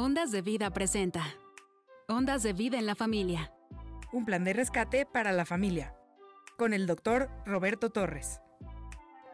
[0.00, 1.24] Ondas de Vida presenta
[2.06, 3.52] Ondas de Vida en la Familia.
[4.12, 5.92] Un plan de rescate para la familia.
[6.56, 8.40] Con el doctor Roberto Torres.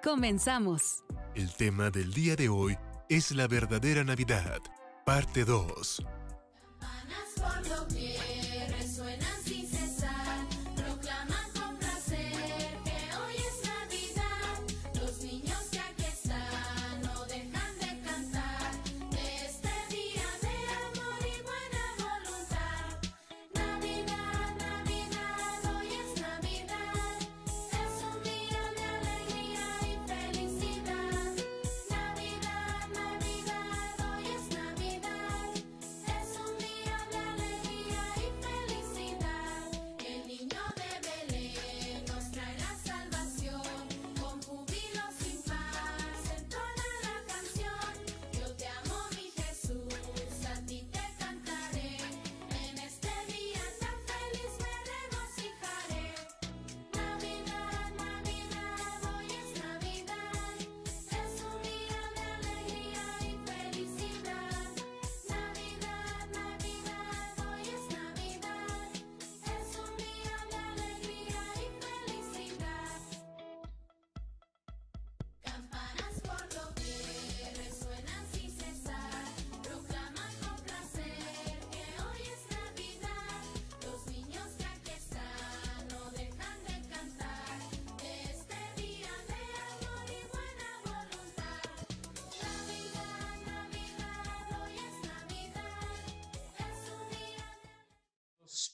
[0.03, 1.05] Comenzamos.
[1.35, 2.79] El tema del día de hoy
[3.11, 4.59] es la verdadera Navidad,
[5.05, 6.03] parte 2.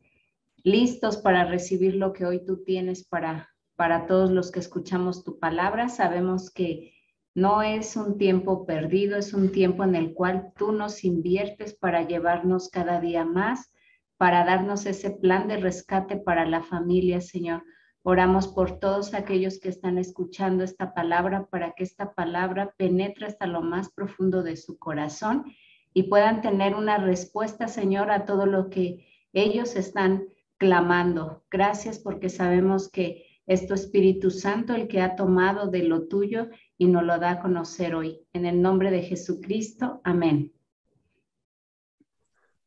[0.62, 5.38] listos para recibir lo que hoy tú tienes para, para todos los que escuchamos tu
[5.38, 5.90] palabra.
[5.90, 6.94] Sabemos que
[7.34, 12.06] no es un tiempo perdido, es un tiempo en el cual tú nos inviertes para
[12.08, 13.70] llevarnos cada día más,
[14.16, 17.62] para darnos ese plan de rescate para la familia, Señor.
[18.06, 23.46] Oramos por todos aquellos que están escuchando esta palabra para que esta palabra penetre hasta
[23.46, 25.46] lo más profundo de su corazón
[25.94, 30.26] y puedan tener una respuesta, Señor, a todo lo que ellos están
[30.58, 31.44] clamando.
[31.50, 36.50] Gracias porque sabemos que es tu Espíritu Santo el que ha tomado de lo tuyo
[36.76, 38.20] y nos lo da a conocer hoy.
[38.34, 40.52] En el nombre de Jesucristo, amén.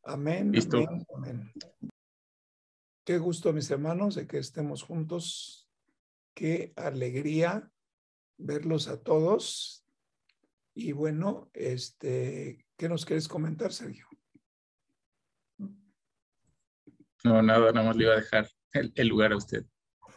[0.01, 0.51] Amén.
[0.51, 0.77] Listo.
[0.77, 1.51] Amén, amén.
[3.07, 5.69] Qué gusto, mis hermanos, de que estemos juntos.
[6.33, 7.71] Qué alegría
[8.35, 9.85] verlos a todos.
[10.73, 14.09] Y bueno, este, ¿qué nos quieres comentar, Sergio?
[17.23, 19.65] No, nada, nada más le iba a dejar el, el lugar a usted.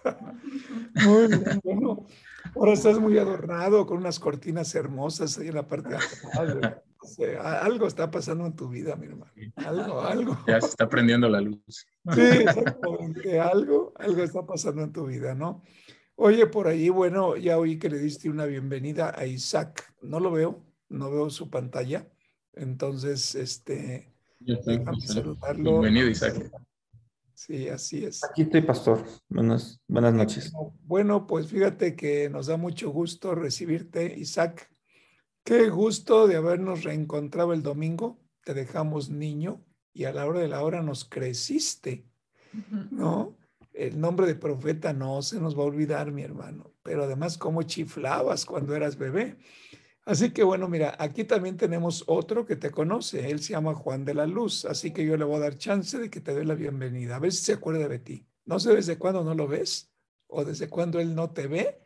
[1.07, 2.09] Muy bien, bueno.
[2.57, 6.83] Ahora estás muy adornado con unas cortinas hermosas ahí en la parte de atrás.
[7.19, 7.41] ¿Verdad?
[7.41, 9.33] O sea, algo está pasando en tu vida, mi hermano.
[9.57, 10.39] Algo, algo.
[10.47, 11.61] Ya se está prendiendo la luz.
[11.67, 13.41] Sí, exactamente.
[13.41, 15.63] Algo, algo está pasando en tu vida, ¿no?
[16.17, 19.95] Oye, por ahí, bueno, ya oí que le diste una bienvenida a Isaac.
[20.03, 22.07] No lo veo, no veo su pantalla.
[22.53, 25.81] Entonces, este, déjame saludarlo.
[25.81, 26.51] Bienvenido, Isaac.
[27.33, 28.23] Sí, así es.
[28.23, 29.03] Aquí estoy, pastor.
[29.31, 30.53] Buenas, buenas noches.
[30.83, 34.71] Bueno, pues fíjate que nos da mucho gusto recibirte, Isaac.
[35.45, 40.49] Qué gusto de habernos reencontrado el domingo te dejamos niño y a la hora de
[40.49, 42.07] la hora nos creciste,
[42.91, 43.37] ¿no?
[43.73, 47.63] El nombre de profeta no se nos va a olvidar, mi hermano, pero además cómo
[47.63, 49.39] chiflabas cuando eras bebé.
[50.05, 54.05] Así que bueno, mira, aquí también tenemos otro que te conoce, él se llama Juan
[54.05, 56.45] de la Luz, así que yo le voy a dar chance de que te dé
[56.45, 58.27] la bienvenida, a ver si se acuerda de ti.
[58.45, 59.93] No sé desde cuándo no lo ves
[60.27, 61.81] o desde cuándo él no te ve,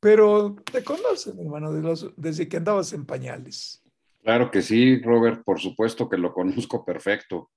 [0.00, 3.82] pero te conoce, mi hermano, de los- desde que andabas en pañales.
[4.22, 7.50] Claro que sí, Robert, por supuesto que lo conozco perfecto.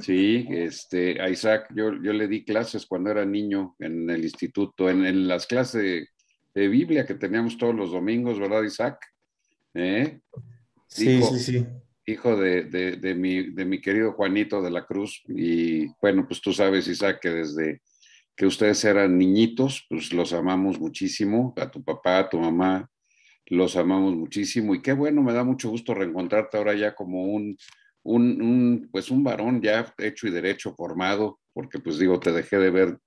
[0.00, 4.88] Sí, este, a Isaac, yo, yo le di clases cuando era niño en el instituto,
[4.90, 6.08] en, en las clases de,
[6.54, 8.98] de Biblia que teníamos todos los domingos, ¿verdad, Isaac?
[9.74, 10.20] ¿Eh?
[10.88, 11.26] Sí, Hijo.
[11.34, 11.66] sí, sí.
[12.06, 15.22] hijo de, de- de mi, de mi querido Juanito de la Cruz.
[15.28, 17.82] Y bueno, pues tú sabes, Isaac, que desde
[18.40, 22.88] que ustedes eran niñitos, pues los amamos muchísimo, a tu papá, a tu mamá,
[23.44, 24.74] los amamos muchísimo.
[24.74, 27.58] Y qué bueno, me da mucho gusto reencontrarte ahora ya como un,
[28.02, 32.56] un, un, pues un varón ya hecho y derecho, formado, porque pues digo, te dejé
[32.56, 32.98] de ver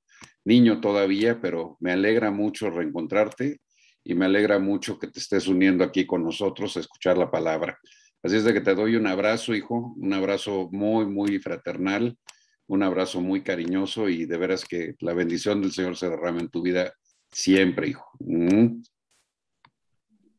[0.46, 3.60] niño todavía, pero me alegra mucho reencontrarte
[4.04, 7.80] y me alegra mucho que te estés uniendo aquí con nosotros a escuchar la palabra.
[8.22, 12.20] Así es de que te doy un abrazo, hijo, un abrazo muy, muy fraternal,
[12.68, 16.50] un abrazo muy cariñoso y de veras que la bendición del Señor se derrame en
[16.50, 16.94] tu vida
[17.32, 18.06] siempre, hijo.
[18.20, 18.82] Mm.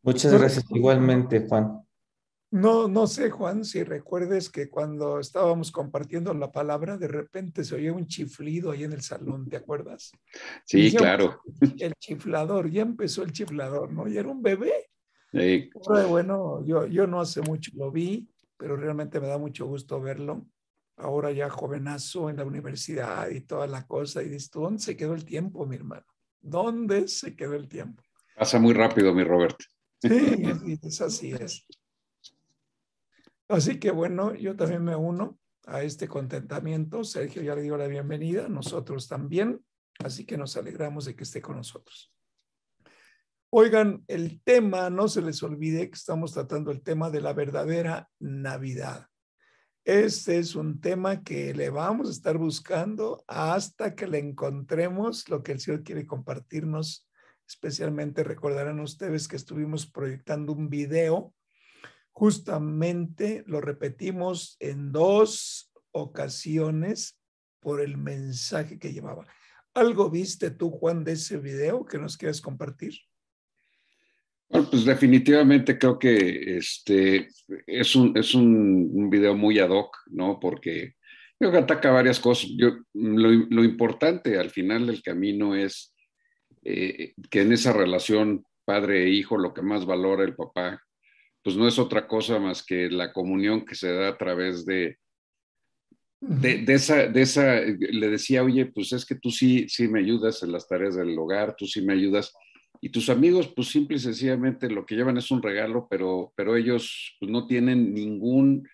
[0.03, 1.81] Muchas gracias igualmente, Juan.
[2.51, 7.75] No, no sé, Juan, si recuerdes que cuando estábamos compartiendo la palabra, de repente se
[7.75, 10.13] oía un chiflido ahí en el salón, ¿te acuerdas?
[10.65, 11.41] Sí, ya- claro.
[11.79, 14.07] El chiflador, ya empezó el chiflador, ¿no?
[14.07, 14.89] Y era un bebé.
[16.09, 20.47] Bueno, yo, yo no hace mucho lo vi, pero realmente me da mucho gusto verlo.
[20.97, 24.23] Ahora ya jovenazo en la universidad y toda la cosa.
[24.23, 26.07] Y dices, ¿dónde se quedó el tiempo, mi hermano?
[26.41, 28.03] ¿Dónde se quedó el tiempo?
[28.37, 29.57] pasa muy rápido, mi Robert.
[30.01, 31.67] Sí, así es, así es.
[33.49, 37.05] Así que bueno, yo también me uno a este contentamiento.
[37.05, 39.65] Sergio ya le dio la bienvenida, nosotros también.
[39.99, 42.13] Así que nos alegramos de que esté con nosotros.
[43.51, 48.11] Oigan, el tema, no se les olvide que estamos tratando el tema de la verdadera
[48.19, 49.07] Navidad.
[49.85, 55.43] Este es un tema que le vamos a estar buscando hasta que le encontremos lo
[55.43, 57.07] que el Señor quiere compartirnos.
[57.47, 61.35] Especialmente recordarán ustedes que estuvimos proyectando un video.
[62.13, 67.21] Justamente lo repetimos en dos ocasiones
[67.61, 69.27] por el mensaje que llevaba.
[69.75, 72.95] ¿Algo viste tú, Juan, de ese video que nos quieres compartir?
[74.49, 77.29] Bueno, pues definitivamente creo que este
[77.67, 80.39] es un, es un, un video muy ad hoc, ¿no?
[80.39, 80.95] Porque
[81.39, 82.51] creo que ataca varias cosas.
[82.57, 85.95] Yo, lo, lo importante al final del camino es
[86.63, 90.81] eh, que en esa relación padre e hijo lo que más valora el papá,
[91.43, 94.97] pues no es otra cosa más que la comunión que se da a través de,
[96.21, 100.01] de, de, esa, de esa, le decía, oye, pues es que tú sí, sí me
[100.01, 102.33] ayudas en las tareas del hogar, tú sí me ayudas.
[102.81, 106.57] Y tus amigos, pues simple y sencillamente lo que llevan es un regalo, pero, pero
[106.57, 108.69] ellos pues, no tienen ningún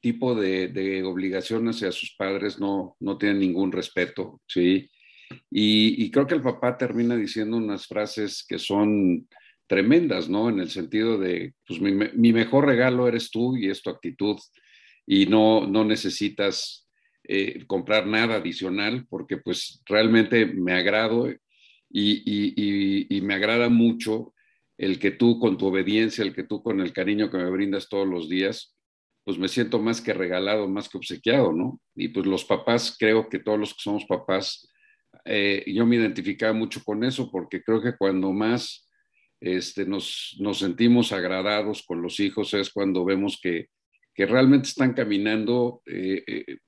[0.00, 4.90] tipo de, de, obligación hacia sus padres, no, no tienen ningún respeto, ¿sí?
[5.50, 9.26] Y, creo que el papá termina diciendo unas frases que son
[9.66, 10.48] tremendas, ¿no?
[10.48, 14.36] En el sentido de, pues mi, mi mejor regalo eres tú y es tu actitud
[15.06, 16.86] y no, no necesitas
[17.28, 21.28] eh, comprar nada adicional porque pues realmente me agrado
[21.90, 24.34] y, y, me agrada mucho
[24.76, 27.88] el que tú con tu obediencia, el que tú con el cariño que me brindas
[27.88, 28.76] todos los días,
[29.24, 31.80] pues me siento más que regalado, más que obsequiado, ¿no?
[31.94, 34.68] Y pues los papás, creo que todos los que somos papás,
[35.24, 38.88] eh, yo me identificaba mucho con eso porque creo que cuando más
[39.40, 43.68] este, nos, nos sentimos agradados con los hijos es cuando vemos que,
[44.14, 46.24] que realmente están caminando eh,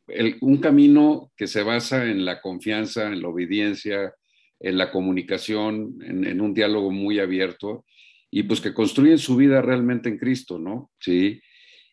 [0.08, 4.14] eh, un camino que se basa en la confianza, en la obediencia,
[4.60, 7.84] en la comunicación, en, un diálogo muy abierto
[8.30, 10.90] y pues que construyen su vida realmente en Cristo, ¿no?
[11.00, 11.40] Sí.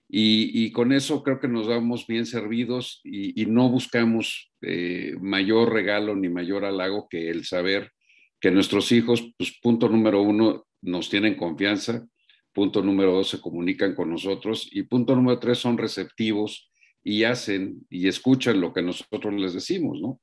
[0.07, 5.15] Y, y con eso creo que nos damos bien servidos y, y no buscamos eh,
[5.19, 7.91] mayor regalo ni mayor halago que el saber
[8.39, 12.05] que nuestros hijos, pues punto número uno, nos tienen confianza,
[12.53, 16.69] punto número dos, se comunican con nosotros y punto número tres, son receptivos
[17.03, 20.21] y hacen y escuchan lo que nosotros les decimos, ¿no?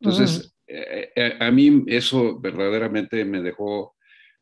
[0.00, 0.74] Entonces, -huh.
[1.16, 3.94] eh, a mí eso verdaderamente me dejó,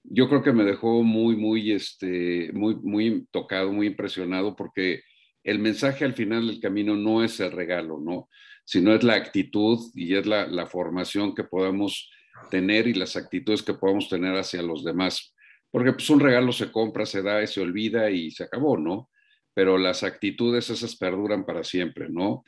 [0.02, 5.02] yo creo que me dejó muy, muy, este, muy, muy tocado, muy impresionado, porque
[5.44, 8.28] el mensaje al final del camino no es el regalo, ¿no?
[8.64, 12.10] Sino es la actitud y es la, formación que podamos
[12.50, 15.34] tener y las actitudes que podamos tener hacia los demás.
[15.70, 19.08] Porque pues un regalo se compra, se da se olvida y se acabó, ¿no?
[19.54, 22.44] pero las actitudes esas perduran para siempre, ¿no?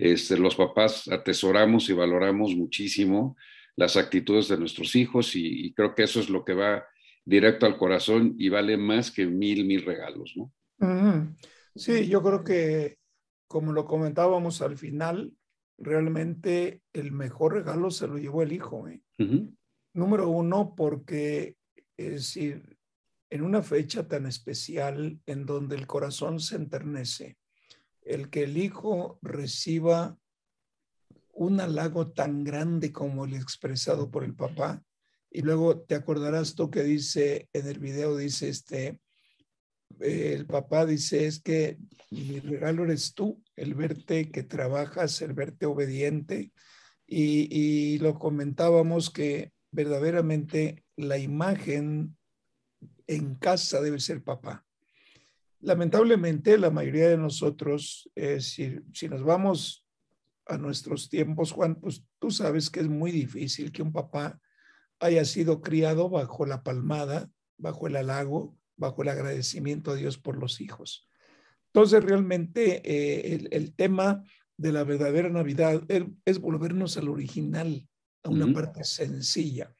[0.00, 3.36] Este, los papás atesoramos y valoramos muchísimo
[3.76, 6.84] las actitudes de nuestros hijos y, y creo que eso es lo que va
[7.24, 10.52] directo al corazón y vale más que mil, mil regalos, ¿no?
[10.78, 11.34] Ujú.
[11.74, 12.98] Sí, yo creo que,
[13.46, 15.32] como lo comentábamos al final,
[15.76, 18.88] realmente el mejor regalo se lo llevó el hijo.
[18.88, 19.02] ¿eh?
[19.92, 21.56] Número uno, porque
[21.96, 22.78] es decir,
[23.28, 27.36] en una fecha tan especial en donde el corazón se enternece,
[28.02, 30.16] el que el hijo reciba
[31.32, 34.82] un halago tan grande como el expresado por el papá,
[35.30, 38.98] y luego te acordarás tú que dice en el video, dice este,
[40.00, 41.78] eh, el papá dice, es que
[42.10, 46.52] mi regalo eres tú, el verte que trabajas, el verte obediente.
[47.06, 52.16] Y, y lo comentábamos que verdaderamente la imagen
[53.06, 54.64] en casa debe ser papá.
[55.60, 59.86] Lamentablemente, la mayoría de nosotros, eh, si, si nos vamos
[60.46, 64.40] a nuestros tiempos, Juan, pues tú sabes que es muy difícil que un papá
[65.00, 70.38] haya sido criado bajo la palmada, bajo el halago, bajo el agradecimiento a Dios por
[70.38, 71.06] los hijos.
[71.66, 74.24] Entonces, realmente eh, el, el, tema
[74.56, 77.86] de la verdadera Navidad es, es volvernos al original,
[78.22, 79.74] a una parte sencilla.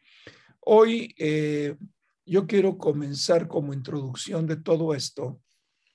[0.60, 1.76] Hoy eh,
[2.26, 5.40] yo quiero comenzar como introducción de todo esto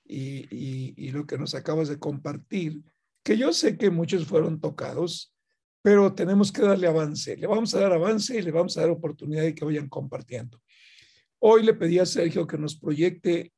[0.08, 2.82] y, lo que nos acabas de compartir,
[3.22, 5.34] que yo sé que muchos fueron tocados,
[5.82, 7.36] pero tenemos que darle avance.
[7.36, 10.60] Le vamos a dar avance y le vamos a dar oportunidad de que vayan compartiendo.
[11.38, 13.52] Hoy le pedí a Sergio que nos proyecte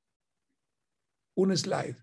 [1.35, 1.97] un slide,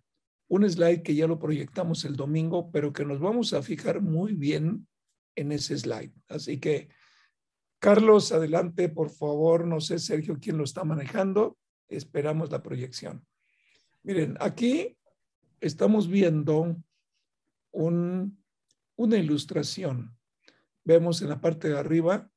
[0.48, 4.34] un slide que ya lo proyectamos el domingo, pero que nos vamos a fijar muy
[4.34, 4.88] bien
[5.36, 6.14] en ese slide.
[6.30, 6.90] Así que,
[7.80, 9.68] Carlos, adelante, por favor.
[9.68, 11.58] No sé, Sergio, quién lo está manejando.
[11.88, 13.26] Esperamos la proyección.
[14.06, 14.96] Miren, aquí
[15.60, 16.78] estamos viendo
[17.72, 18.44] un,
[18.96, 20.16] una ilustración.
[20.84, 22.30] Vemos en la parte de arriba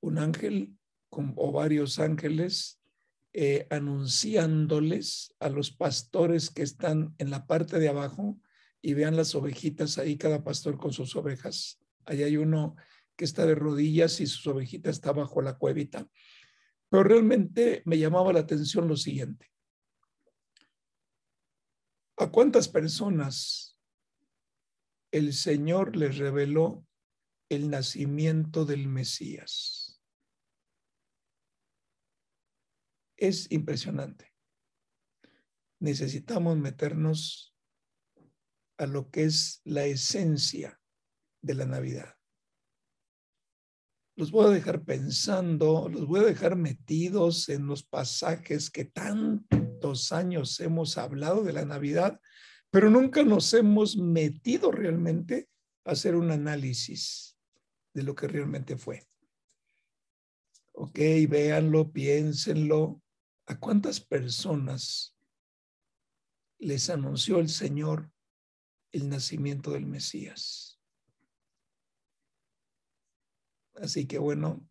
[0.00, 0.74] un ángel
[1.10, 2.80] o varios ángeles
[3.34, 8.40] eh, anunciándoles a los pastores que están en la parte de abajo
[8.80, 11.78] y vean las ovejitas ahí, cada pastor con sus ovejas.
[12.06, 12.74] Ahí hay uno
[13.16, 16.08] que está de rodillas y sus ovejitas está bajo la cuevita.
[16.88, 19.50] Pero realmente me llamaba la atención lo siguiente.
[22.20, 23.78] ¿A cuántas personas
[25.10, 26.86] el Señor les reveló
[27.48, 30.02] el nacimiento del Mesías?
[33.16, 34.34] Es impresionante.
[35.78, 37.56] Necesitamos meternos
[38.76, 40.78] a lo que es la esencia
[41.40, 42.18] de la Navidad.
[44.14, 48.84] Los voy a dejar pensando, los voy a dejar metidos en los pasajes que
[49.80, 52.20] tantos años hemos hablado de la Navidad,
[52.70, 55.48] pero nunca nos hemos metido realmente
[55.84, 57.36] a hacer un análisis
[57.94, 59.08] de lo que realmente fue.
[60.72, 63.02] Ok, véanlo, piénsenlo.
[63.46, 65.16] ¿A cuántas personas
[66.58, 68.12] les anunció el Señor
[68.92, 70.78] el nacimiento del Mesías?
[73.76, 74.68] Así que bueno,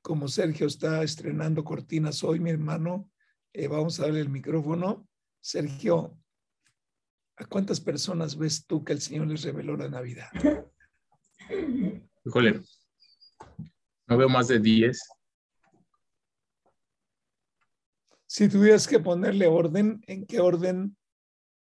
[0.00, 3.09] como Sergio está estrenando cortinas hoy, mi hermano,
[3.52, 5.08] eh, vamos a darle el micrófono.
[5.40, 6.16] Sergio,
[7.36, 10.28] ¿a cuántas personas ves tú que el Señor les reveló la Navidad?
[12.24, 12.60] Híjole,
[14.06, 15.00] no veo más de 10.
[18.26, 20.96] Si tuvieras que ponerle orden, ¿en qué orden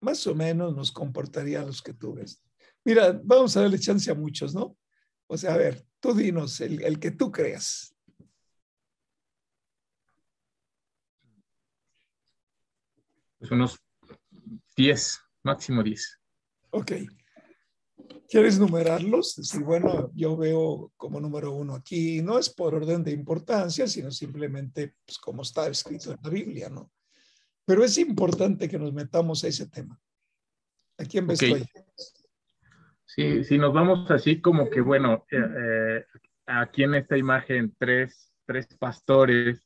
[0.01, 2.41] más o menos nos comportaría los que tú ves?
[2.83, 4.77] Mira, vamos a darle chance a muchos, ¿no?
[5.27, 7.94] O sea, a ver, tú dinos el, el que tú creas.
[13.37, 13.79] Pues unos
[14.75, 16.19] 10, máximo 10.
[16.71, 16.91] Ok.
[18.27, 19.35] ¿Quieres numerarlos?
[19.35, 24.11] Decir, bueno, yo veo como número uno aquí, no es por orden de importancia, sino
[24.11, 26.91] simplemente pues, como está escrito en la Biblia, ¿no?
[27.65, 29.99] Pero es importante que nos metamos a ese tema.
[30.97, 31.49] ¿A quién ves Ok.
[31.49, 31.65] tú ahí?
[33.05, 36.05] Sí, si nos vamos así como que, bueno, eh, eh,
[36.47, 39.65] aquí en esta imagen, tres, tres pastores,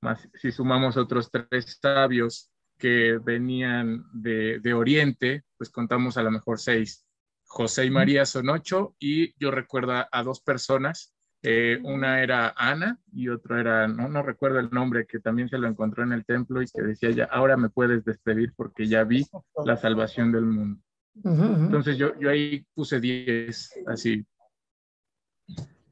[0.00, 2.49] más si sumamos otros tres sabios
[2.80, 7.06] que venían de, de Oriente, pues contamos a lo mejor seis.
[7.44, 11.14] José y María son ocho y yo recuerdo a, dos personas.
[11.42, 15.58] eh, una era Ana y otro era, no, no recuerdo el nombre, que también se
[15.58, 19.04] lo encontró en el templo y que decía ya, ahora me puedes despedir porque ya
[19.04, 19.26] vi
[19.64, 20.80] la salvación del mundo.
[21.24, 24.24] Entonces yo, yo ahí puse 10, así.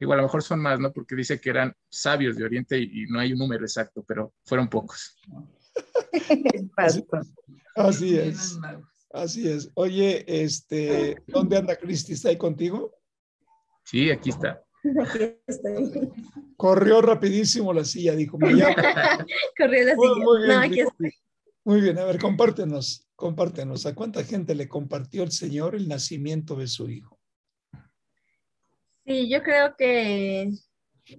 [0.01, 0.93] Igual a lo mejor son más, ¿no?
[0.93, 4.33] Porque dice que eran sabios de Oriente y, y no hay un número exacto, pero
[4.45, 5.19] fueron pocos.
[6.77, 7.05] Así,
[7.75, 8.59] así es.
[9.11, 9.71] Así es.
[9.75, 12.13] Oye, este, ¿dónde anda Cristi?
[12.13, 12.95] ¿Está ahí contigo?
[13.85, 14.63] Sí, aquí está.
[15.03, 16.11] Aquí estoy.
[16.57, 18.39] Corrió rapidísimo la silla, dijo.
[18.39, 18.49] Me.
[19.59, 20.25] Corrió la Muy, silla.
[20.25, 21.13] muy bien, no, aquí estoy.
[21.65, 23.87] Muy bien, a ver, compártenos, compártenos.
[23.87, 27.19] ¿A cuánta gente le compartió el Señor el nacimiento de su hijo?
[29.05, 30.51] Sí, yo creo que,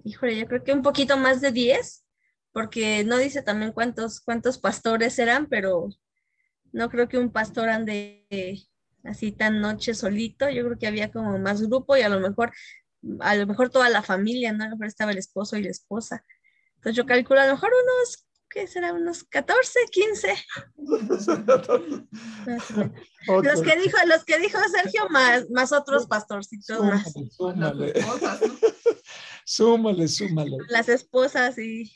[0.04, 2.04] híjole, yo creo que un poquito más de 10,
[2.52, 5.88] porque no dice también cuántos, cuántos pastores eran, pero
[6.72, 8.60] no creo que un pastor ande eh,
[9.04, 10.48] así tan noche solito.
[10.50, 12.52] Yo creo que había como más grupo y a lo mejor,
[13.20, 14.64] a lo mejor toda la familia, ¿no?
[14.64, 16.24] A lo mejor estaba el esposo y la esposa.
[16.76, 18.92] Entonces yo calculo a lo mejor unos, ¿qué será?
[18.92, 20.34] Unos 14, 15.
[20.76, 22.02] más o menos.
[23.28, 27.12] Ok, Los que dijo, los que dijo Sergio, más, más otros pastorcitos más.
[27.12, 27.92] Súmale, súmale.
[29.44, 30.56] Súmale, súmale.
[30.68, 31.90] Las esposas y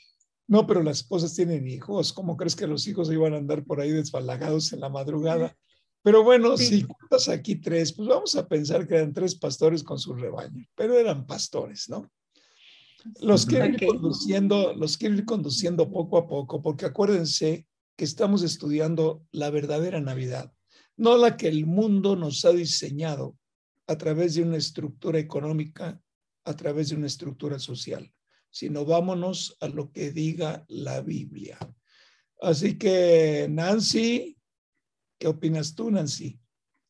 [0.47, 2.13] No, pero las esposas tienen hijos.
[2.13, 5.55] ¿Cómo crees que los hijos iban a andar por ahí desbalagados en la madrugada?
[6.03, 6.67] Pero bueno, Sí.
[6.67, 10.67] si cuentas aquí tres, pues vamos a pensar que eran tres pastores con su rebaño,
[10.75, 12.11] pero eran pastores, ¿no?
[13.21, 18.43] Los quiero ir conduciendo, los quiero ir conduciendo poco a poco, porque acuérdense que estamos
[18.43, 20.51] estudiando la verdadera Navidad,
[20.97, 23.35] no la que el mundo nos ha diseñado
[23.87, 25.99] a través de una estructura económica,
[26.43, 28.11] a través de una estructura social,
[28.55, 31.57] sino vámonos a lo que diga la Biblia.
[32.41, 34.37] Así que, Nancy,
[35.19, 36.39] ¿qué opinas tú, Nancy?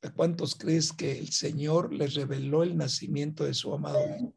[0.04, 4.32] ¿A cuántos crees que el Señor les reveló el nacimiento de su amado hijo?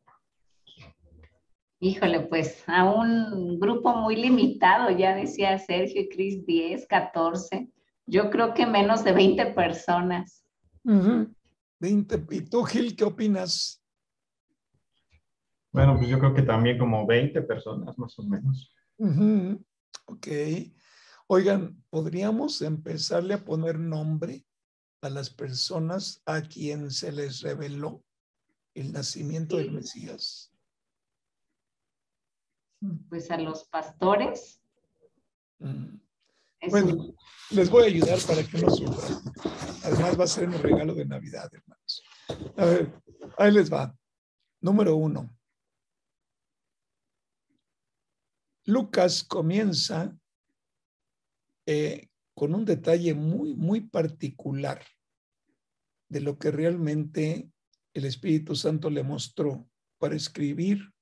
[1.80, 7.68] Híjole, pues a un grupo muy limitado, ya decía Sergio y Cris, 10, 14.
[8.06, 10.47] Yo creo que menos de 20 personas.
[10.82, 12.26] 20.
[12.30, 13.77] ¿Y tú, Gil, qué opinas?
[15.73, 18.73] Bueno, pues yo creo que también como 20 personas más o menos.
[18.99, 19.65] Ujú,
[20.07, 20.27] Ok.
[21.27, 24.47] Oigan, ¿podríamos empezarle a poner nombre
[25.03, 28.03] a las personas a quien se les reveló
[28.75, 30.51] el nacimiento del Mesías?
[33.11, 34.63] Pues a los pastores.
[35.59, 35.99] Mm.
[36.71, 37.17] Bueno, un-
[37.50, 39.21] les voy a ayudar para que no sufran.
[39.85, 42.02] Además va a ser un regalo de Navidad, hermanos.
[42.57, 43.02] A ver,
[43.37, 43.95] ahí les va.
[44.61, 45.28] Número uno.
[48.69, 50.15] Lucas comienza
[51.65, 54.85] eh, con un detalle muy, muy particular
[56.11, 57.50] de lo que realmente
[57.95, 60.93] el Espíritu Santo le mostró para escribir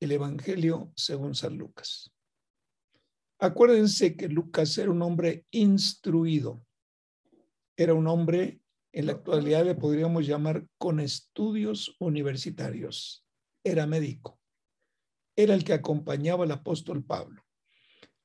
[0.00, 2.10] el Evangelio según San Lucas.
[3.38, 6.64] Acuérdense que Lucas era un hombre instruido.
[7.76, 13.26] Era un hombre, en la actualidad le podríamos llamar con estudios universitarios.
[13.62, 14.41] Era médico.
[15.36, 17.42] Era el que acompañaba al apóstol Pablo.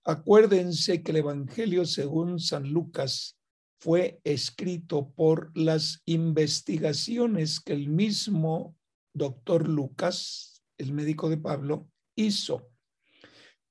[0.04, 3.38] Acuérdense que el Evangelio según San Lucas
[3.80, 8.76] fue escrito por las investigaciones que el mismo
[9.14, 12.70] doctor Lucas, el médico de Pablo, hizo.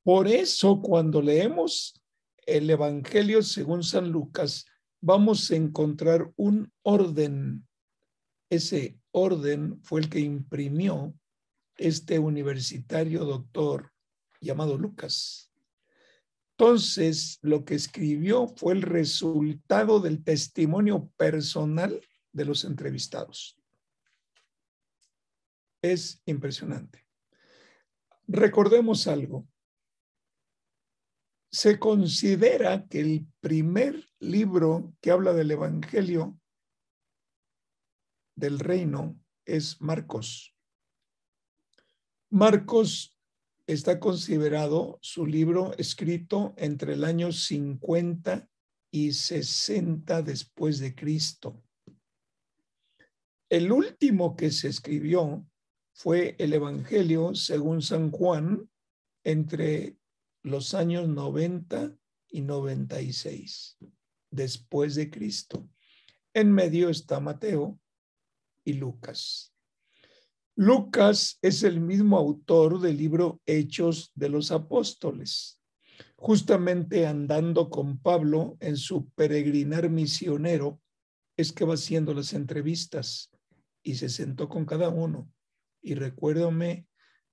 [0.03, 2.01] Por eso cuando leemos
[2.47, 4.67] el Evangelio según San Lucas,
[5.01, 7.67] vamos a encontrar un orden.
[8.51, 11.15] Ese orden fue el que imprimió
[11.77, 13.93] este universitario doctor
[14.41, 15.53] llamado Lucas.
[16.59, 22.01] Entonces, lo que escribió fue el resultado del testimonio personal
[22.33, 23.59] de los entrevistados.
[25.83, 27.07] Es impresionante.
[28.27, 29.47] Recordemos algo.
[31.51, 36.39] Se considera que el primer libro que habla del Evangelio
[38.35, 40.56] del reino es Marcos.
[42.31, 43.17] Marcos
[43.69, 48.49] está considerado su libro escrito entre el año 50
[48.91, 51.63] y 60 después de Cristo.
[53.49, 55.47] El último que se escribió
[55.93, 58.69] fue el Evangelio según San Juan
[59.23, 59.97] entre
[60.43, 61.97] los años 90
[62.29, 63.79] y 96
[64.31, 65.69] después de Cristo.
[66.35, 67.79] En medio está Mateo
[68.65, 69.56] y Lucas.
[70.59, 75.61] Lucas es el mismo autor del libro Hechos de los Apóstoles.
[76.17, 80.81] Justamente andando con Pablo en su peregrinar misionero,
[81.37, 83.31] es que va haciendo las entrevistas
[83.83, 85.31] y se sentó con cada uno.
[85.83, 86.87] Y recuérdame,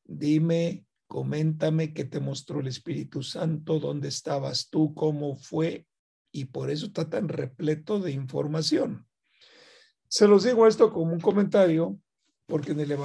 [0.04, 5.88] dime, coméntame qué te mostró el Espíritu Santo, dónde estabas tú, cómo fue,
[6.34, 9.08] y por eso está tan repleto de información.
[10.10, 12.02] Se los digo esto como un comentario
[12.54, 12.96] porque en el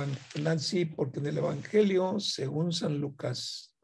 [0.43, 3.75] Nancy, porque en el Evangelio, según San Lucas,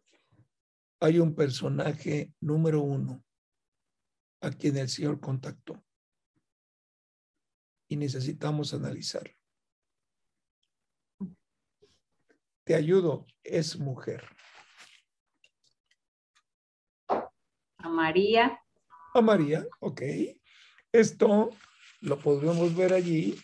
[1.01, 3.25] hay un personaje número uno
[4.43, 5.83] a quien el Señor contactó.
[7.89, 9.33] Y necesitamos analizarlo.
[12.65, 14.23] Te ayudo, es mujer.
[17.09, 18.61] A María.
[19.15, 20.03] A María, ok.
[20.93, 21.49] Esto
[22.03, 23.35] lo podremos ver allí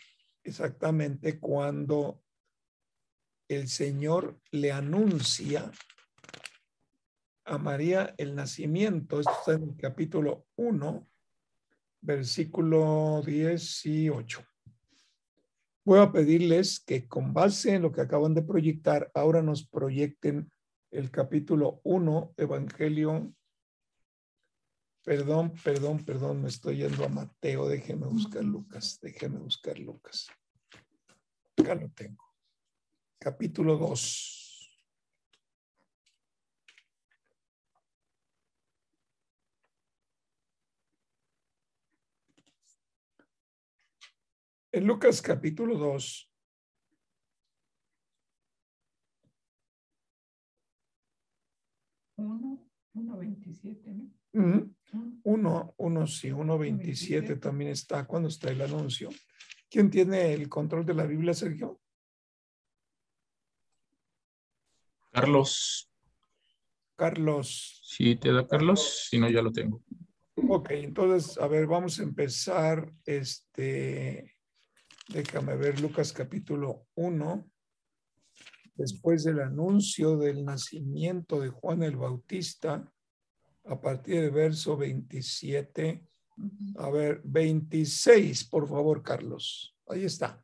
[0.45, 2.23] exactamente cuando
[3.49, 5.71] el Señor le anuncia
[7.45, 9.21] a María el nacimiento.
[9.21, 11.09] Esto está en el capítulo 1,
[12.01, 14.45] versículo 18.
[15.85, 20.51] Voy a pedirles que con base en lo que acaban de proyectar, ahora nos proyecten
[20.91, 23.33] el capítulo 1, Evangelio.
[25.11, 27.67] Perdón, perdón, perdón, me estoy yendo a Mateo.
[27.67, 30.29] Déjeme buscar Lucas, déjeme buscar Lucas.
[31.57, 32.25] Acá lo tengo.
[33.19, 34.71] Capítulo 2.
[44.71, 46.33] En Lucas capítulo 2,
[52.15, 54.05] Uno, uno veintisiete, ¿no?
[54.35, 54.73] ujú,
[55.23, 59.09] uno, uno, sí, 1.27 también está cuando está el anuncio.
[59.69, 61.81] ¿Quién tiene el control de la Biblia, Sergio?
[65.13, 65.91] Carlos,
[66.97, 67.81] Carlos.
[67.85, 69.83] si te da Carlos, si no, ya lo tengo.
[70.49, 74.37] Ok, entonces, a ver, vamos a empezar, este,
[75.09, 77.51] déjame ver Lucas capítulo 1,
[78.75, 82.91] después del anuncio del nacimiento de Juan el Bautista,
[83.65, 86.05] a partir del verso 27,
[86.77, 90.43] a ver, 26, por favor, Carlos, ahí está.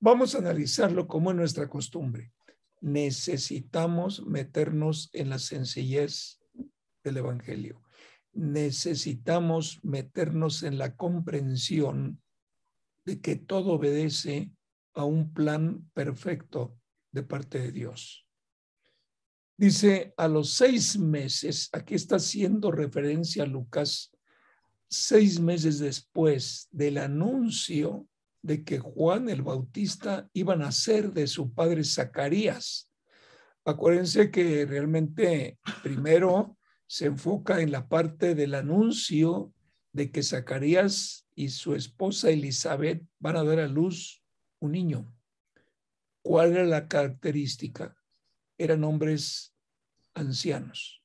[0.00, 2.32] Vamos a analizarlo como es nuestra costumbre.
[2.80, 6.40] Necesitamos meternos en la sencillez
[7.02, 7.86] del Evangelio
[8.36, 12.22] necesitamos meternos en la comprensión
[13.04, 14.52] de que todo obedece
[14.94, 16.78] a un plan perfecto
[17.12, 18.25] de parte de Dios.
[19.58, 24.12] Dice, a los seis meses, aquí está haciendo referencia a Lucas,
[24.88, 28.06] seis meses después del anuncio
[28.42, 32.90] de que Juan el Bautista iba a nacer de su padre Zacarías.
[33.64, 39.52] Acuérdense que realmente primero se enfoca en la parte del anuncio
[39.92, 44.22] de que Zacarías y su esposa Elizabeth van a dar a luz
[44.60, 45.12] un niño.
[46.22, 47.96] ¿Cuál era la característica?
[48.58, 49.54] Eran hombres
[50.14, 51.02] ancianos.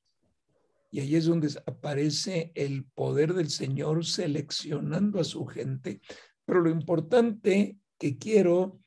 [0.90, 6.02] Y ahí es donde aparece el poder del Señor seleccionando a su gente.
[6.44, 8.80] Pero lo importante que quiero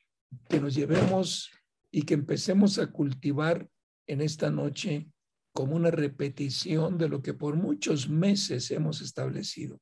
[0.49, 1.51] que nos llevemos
[1.91, 3.69] y que empecemos a cultivar
[4.08, 5.10] en esta noche
[5.54, 9.80] como una repetición de lo que por muchos meses hemos establecido.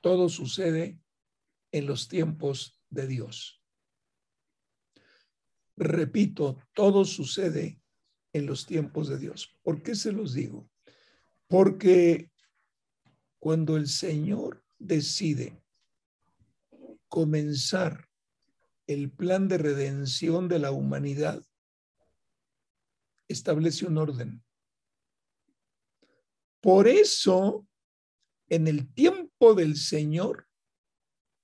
[0.00, 0.98] Todo sucede
[1.70, 3.62] en los tiempos de Dios.
[5.76, 7.78] Repito, todo sucede
[8.36, 9.56] en los tiempos de Dios.
[9.62, 10.68] ¿Por qué se los digo?
[11.48, 12.30] Porque
[13.38, 15.62] cuando el Señor decide
[17.08, 18.10] comenzar
[18.86, 21.42] el plan de redención de la humanidad,
[23.26, 24.44] establece un orden.
[26.60, 27.66] Por eso,
[28.48, 30.46] en el tiempo del Señor,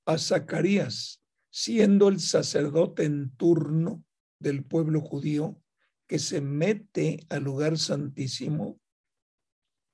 [0.05, 4.05] a Zacarías, siendo el sacerdote en turno
[4.39, 5.63] del pueblo judío,
[6.13, 8.79] que se mete al lugar santísimo,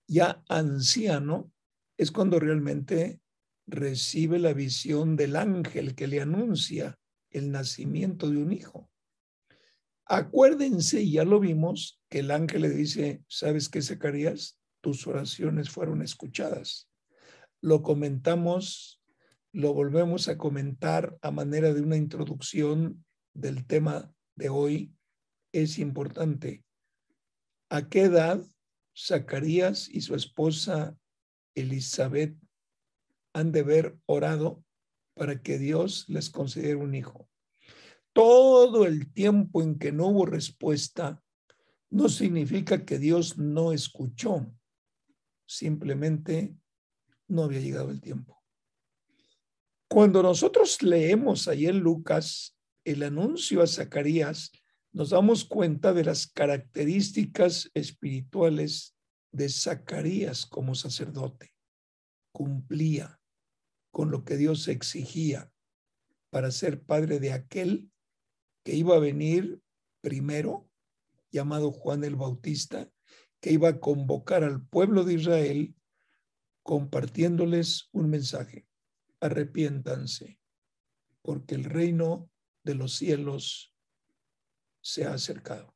[0.08, 1.52] ya anciano,
[1.96, 3.20] es cuando realmente
[3.68, 6.98] recibe la visión del ángel que le anuncia
[7.30, 8.90] el nacimiento de un hijo.
[10.06, 14.58] Acuérdense, ya lo vimos, que el ángel le dice, ¿sabes qué, Zacarías?
[14.80, 16.88] Tus oraciones fueron escuchadas.
[17.60, 19.00] Lo comentamos,
[19.52, 23.04] lo volvemos a comentar a manera de una introducción
[23.34, 24.97] del tema de hoy.
[25.52, 26.64] Es importante.
[27.70, 28.42] ¿A qué edad
[28.96, 30.98] Zacarías y su esposa
[31.54, 32.36] Elizabeth
[33.32, 34.64] han de haber orado
[35.14, 37.28] para que Dios les concediera un hijo?
[38.12, 41.22] Todo el tiempo en que no hubo respuesta
[41.90, 44.52] no significa que Dios no escuchó,
[45.46, 46.54] simplemente
[47.28, 48.42] no había llegado el tiempo.
[49.88, 54.52] Cuando nosotros leemos ahí en Lucas el anuncio a Zacarías,
[54.98, 58.96] nos damos cuenta de las características espirituales
[59.30, 61.54] de Zacarías como sacerdote.
[62.32, 63.20] Cumplía
[63.92, 65.52] con lo que Dios exigía
[66.30, 67.92] para ser padre de aquel
[68.64, 69.62] que iba a venir
[70.00, 70.68] primero,
[71.30, 72.90] llamado Juan el Bautista,
[73.40, 75.76] que iba a convocar al pueblo de Israel
[76.64, 78.66] compartiéndoles un mensaje.
[79.20, 80.40] Arrepiéntanse,
[81.22, 82.28] porque el reino
[82.64, 83.72] de los cielos
[84.80, 85.74] se ha acercado.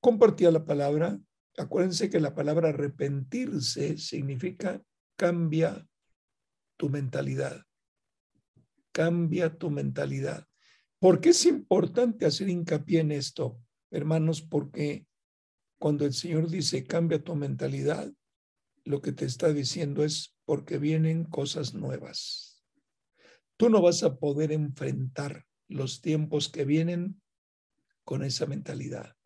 [0.00, 1.18] Compartía la palabra.
[1.56, 4.82] Acuérdense que la palabra arrepentirse significa
[5.16, 5.86] cambia
[6.76, 7.62] tu mentalidad.
[8.92, 10.46] Cambia tu mentalidad.
[10.98, 14.42] ¿Por qué es importante hacer hincapié en esto, hermanos?
[14.42, 15.06] Porque
[15.78, 18.12] cuando el Señor dice cambia tu mentalidad,
[18.84, 22.62] lo que te está diciendo es porque vienen cosas nuevas.
[23.56, 27.20] Tú no vas a poder enfrentar los tiempos que vienen
[28.06, 29.16] con esa mentalidad.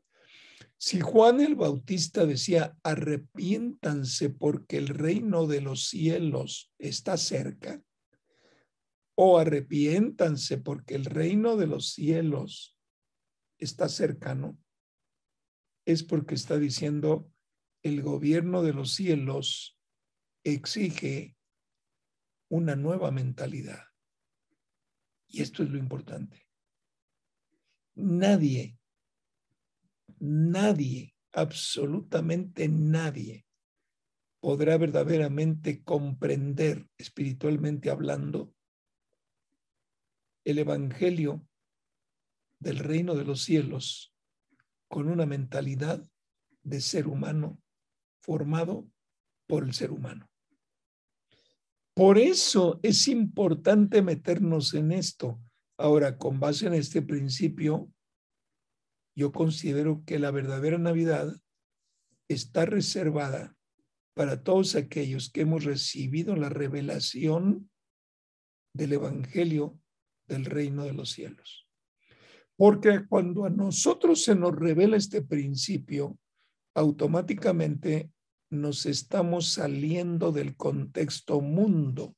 [0.79, 7.83] Si Juan el Bautista decía, arrepiéntanse porque el reino de los cielos está cerca,
[9.15, 12.79] o arrepiéntanse porque el reino de los cielos
[13.59, 14.59] está cercano,
[15.85, 17.31] es porque está diciendo,
[17.83, 19.79] el gobierno de los cielos
[20.43, 21.37] exige
[22.49, 23.85] una nueva mentalidad.
[25.29, 26.50] Y esto es lo importante.
[28.01, 28.79] Nadie,
[30.19, 33.45] nadie, absolutamente nadie
[34.41, 38.55] podrá verdaderamente comprender, espiritualmente hablando,
[40.45, 41.47] el Evangelio
[42.59, 44.15] del reino de los cielos
[44.89, 46.05] con una mentalidad
[46.63, 47.61] de ser humano
[48.21, 48.89] formado
[49.47, 50.29] por el ser humano.
[51.95, 55.41] Por eso es importante meternos en esto.
[55.81, 57.91] Ahora, con base en este principio,
[59.17, 61.35] yo considero que la verdadera Navidad
[62.29, 63.57] está reservada
[64.15, 67.71] para todos aquellos que hemos recibido la revelación
[68.75, 69.81] del Evangelio
[70.29, 71.67] del reino de los cielos.
[72.57, 76.19] Porque cuando a nosotros se nos revela este principio,
[76.75, 78.13] automáticamente
[78.51, 82.15] nos estamos saliendo del contexto mundo.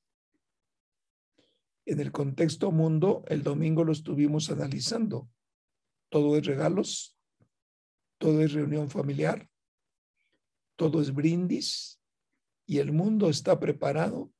[1.85, 5.29] En el contexto mundo, el domingo lo estuvimos analizando.
[6.09, 7.16] Todo es regalos,
[8.18, 9.49] todo es reunión familiar,
[10.77, 12.01] todo es brindis
[12.66, 14.33] y el mundo está preparado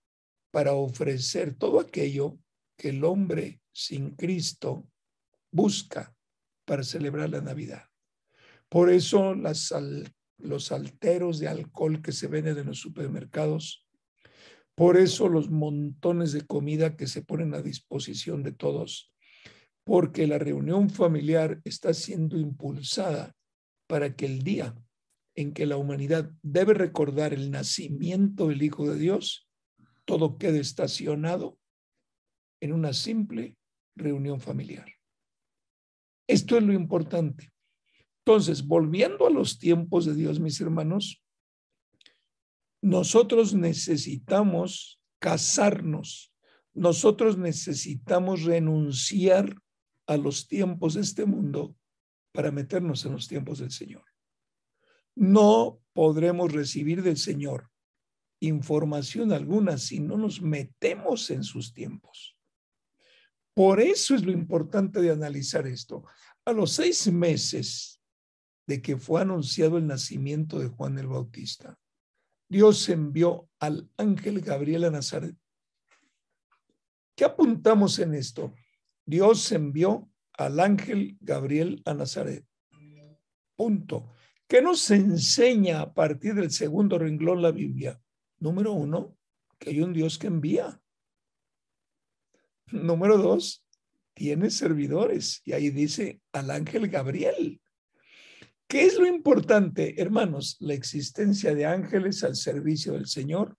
[0.51, 2.39] para ofrecer todo aquello
[2.77, 4.89] que el hombre sin Cristo
[5.51, 6.15] busca
[6.65, 7.89] para celebrar la Navidad.
[8.69, 13.82] Por eso los alteros de alcohol que se venden en los supermercados,
[14.75, 19.13] por eso los montones de comida que se ponen a disposición de todos,
[19.85, 23.35] porque la reunión familiar está siendo impulsada
[23.87, 24.75] para que el día
[25.35, 29.49] en que la humanidad debe recordar el nacimiento del Hijo de Dios,
[30.05, 31.59] todo quede estacionado
[32.61, 33.57] en una simple
[33.97, 34.87] reunión familiar.
[36.29, 37.51] Esto es lo importante.
[38.25, 41.22] Entonces, volviendo a los tiempos de Dios, mis hermanos,
[42.83, 46.35] nosotros necesitamos casarnos,
[46.75, 49.57] nosotros necesitamos renunciar
[50.07, 51.77] a los tiempos de este mundo
[52.33, 54.05] para meternos en los tiempos del Señor.
[55.15, 57.71] No podremos recibir del Señor
[58.41, 62.37] información alguna si no nos metemos en sus tiempos.
[63.55, 66.05] Por eso es lo importante de analizar esto.
[66.45, 68.01] A los seis meses
[68.67, 71.79] de que fue anunciado el nacimiento de Juan el Bautista,
[72.53, 75.35] Dios envió al ángel Gabriel a Nazaret.
[77.17, 78.55] ¿Qué apuntamos en esto?
[79.07, 82.45] Dios envió al ángel Gabriel a Nazaret.
[83.57, 84.13] Punto.
[84.47, 87.99] ¿Qué nos enseña a partir del segundo renglón la Biblia?
[88.39, 89.17] Número uno,
[89.59, 90.79] que hay un Dios que envía.
[92.71, 93.65] Número dos,
[94.13, 95.41] tiene servidores.
[95.47, 97.63] Y ahí dice al ángel Gabriel.
[98.69, 100.57] ¿Qué es lo importante, hermanos?
[100.61, 103.57] La existencia de ángeles al servicio del Señor.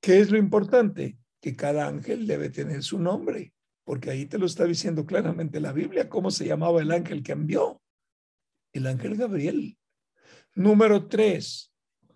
[0.00, 1.18] ¿Qué es lo importante?
[1.40, 3.52] Que cada ángel debe tener su nombre,
[3.84, 7.32] porque ahí te lo está diciendo claramente la Biblia, cómo se llamaba el ángel que
[7.32, 7.82] envió.
[8.72, 9.76] El ángel Gabriel.
[10.54, 11.72] Número tres,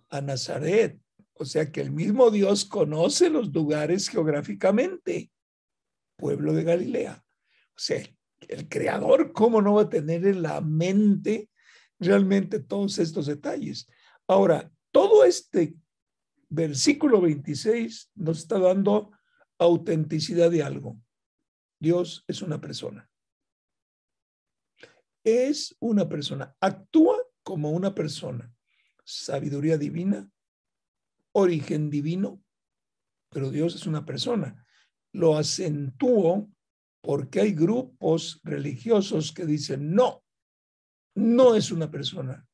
[0.09, 0.99] a Nazaret.
[1.35, 5.31] O sea que el mismo Dios conoce los lugares geográficamente.
[6.16, 7.23] Pueblo de Galilea.
[7.77, 8.03] O sea,
[8.49, 11.51] el creador, ¿cómo no va a tener en la mente
[11.98, 13.87] realmente todos estos detalles.
[14.26, 15.76] Ahora, todo este
[16.48, 19.11] versículo 26 nos está dando
[19.59, 20.98] autenticidad de algo.
[21.80, 23.09] Dios es una persona.
[25.24, 26.56] Es una persona.
[26.61, 28.52] Actúa como una persona.
[29.04, 30.28] Sabiduría divina,
[31.32, 32.42] origen divino,
[33.30, 34.64] pero Dios es una persona.
[35.12, 36.50] Lo acentúo
[37.00, 40.24] porque hay grupos religiosos que dicen, no,
[41.16, 42.46] no es una persona,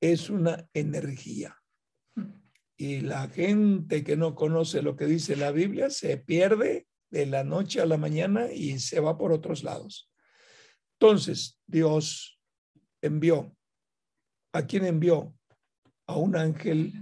[0.00, 1.56] es una energía.
[2.76, 7.42] Y la gente que no conoce lo que dice la Biblia se pierde de la
[7.42, 10.12] noche a la mañana y se va por otros lados.
[11.00, 12.38] Entonces, Dios
[13.00, 13.56] envió.
[14.52, 15.34] ¿A quién envió?
[16.06, 16.92] A un ángel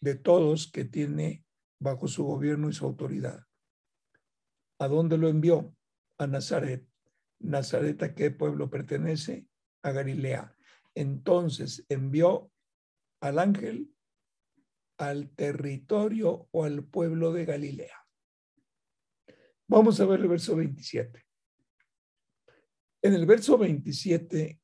[0.00, 1.44] de todos que tiene
[1.80, 3.40] bajo su gobierno y su autoridad.
[4.78, 5.74] ¿A dónde lo envió?
[6.18, 6.86] A Nazaret.
[7.38, 9.46] ¿Nazaret a qué pueblo pertenece?
[9.86, 10.52] A Galilea.
[10.96, 12.50] Entonces envió
[13.20, 13.94] al ángel
[14.98, 17.96] al territorio o al pueblo de Galilea.
[19.68, 21.24] Vamos a ver el verso 27.
[23.02, 24.60] En el verso 27,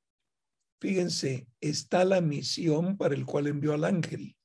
[0.80, 4.36] fíjense, está la misión para el cual envió al ángel.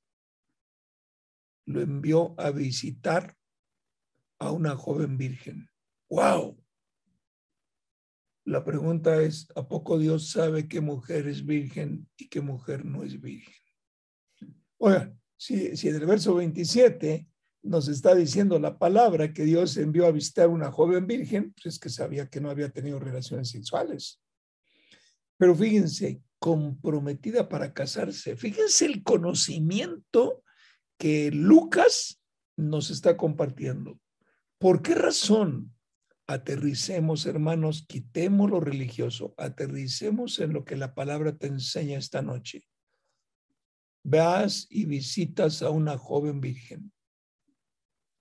[1.66, 3.36] Lo envió a visitar
[4.40, 5.70] a una joven virgen.
[6.10, 6.64] ¡Wow!
[8.48, 13.04] La pregunta es, ¿a poco Dios sabe qué mujer es virgen y qué mujer no
[13.04, 13.54] es virgen?
[14.78, 17.28] Oigan, si, si en el verso 27
[17.64, 21.78] nos está diciendo la palabra que Dios envió a visitar una joven virgen, pues es
[21.78, 24.22] que sabía que no había tenido relaciones sexuales.
[25.36, 28.38] Pero fíjense, comprometida para casarse.
[28.38, 30.42] Fíjense el conocimiento
[30.98, 32.22] que Lucas
[32.56, 34.00] nos está compartiendo.
[34.58, 35.77] ¿Por qué razón?
[36.30, 42.68] Aterricemos, hermanos, quitemos lo religioso, aterricemos en lo que la palabra te enseña esta noche.
[44.04, 46.92] Vas y visitas a una joven virgen.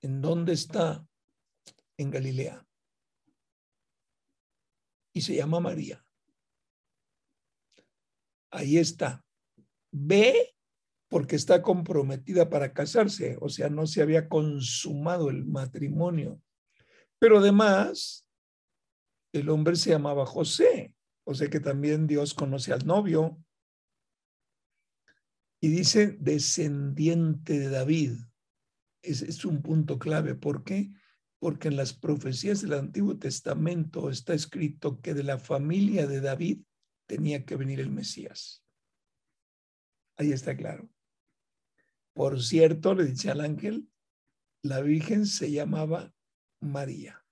[0.02, 1.04] ¿En dónde está?
[1.96, 2.64] En Galilea.
[5.12, 6.04] Y se llama María.
[8.50, 9.24] Ahí está.
[9.90, 10.54] Ve
[11.08, 16.40] porque está comprometida para casarse, o sea, no se había consumado el matrimonio.
[17.18, 18.26] Pero además,
[19.32, 23.42] el hombre se llamaba José, o sea que también Dios conoce al novio.
[25.60, 28.12] Y dice descendiente de David.
[29.02, 30.34] Es, un punto clave.
[30.34, 30.90] ¿Por qué?
[31.38, 36.62] Porque en las profecías del Antiguo Testamento está escrito que de la familia de David
[37.06, 38.64] tenía que venir el Mesías.
[40.16, 40.88] Ahí está claro.
[42.14, 43.88] Por cierto, le dice al ángel,
[44.62, 46.15] la Virgen se llamaba
[46.60, 47.22] María.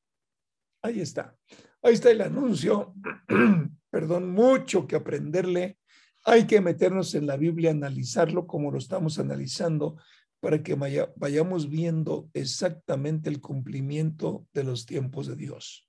[0.82, 1.36] Ahí está.
[1.82, 2.94] Ahí está el anuncio.
[3.90, 5.78] Perdón, mucho que aprenderle.
[6.24, 9.96] Hay que meternos en la Biblia, analizarlo como lo estamos analizando
[10.40, 15.88] para que vayamos viendo exactamente el cumplimiento de los tiempos de Dios.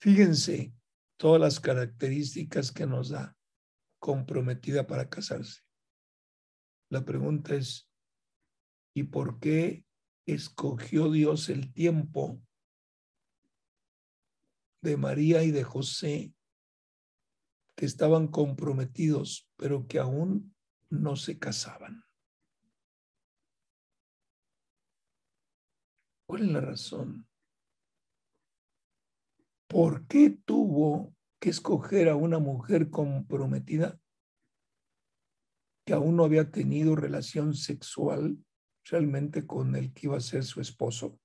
[0.00, 0.72] Fíjense
[1.16, 3.36] todas las características que nos da
[4.00, 5.60] comprometida para casarse.
[6.90, 7.88] La pregunta es,
[8.92, 9.84] ¿y por qué
[10.32, 12.40] escogió Dios el tiempo
[14.82, 16.34] de María y de José
[17.76, 20.54] que estaban comprometidos, pero que aún
[20.90, 22.04] no se casaban?
[26.26, 27.26] ¿Cuál es la razón?
[29.66, 33.98] ¿Por qué tuvo que escoger a una mujer comprometida
[35.86, 38.38] que aún no había tenido relación sexual
[38.90, 41.18] realmente con el que iba a ser su esposo.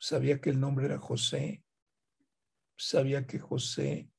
[0.00, 1.62] Sabía que el nombre era José.
[2.76, 4.10] Sabía que José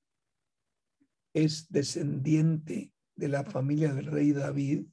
[1.33, 4.85] es descendiente de la familia del rey David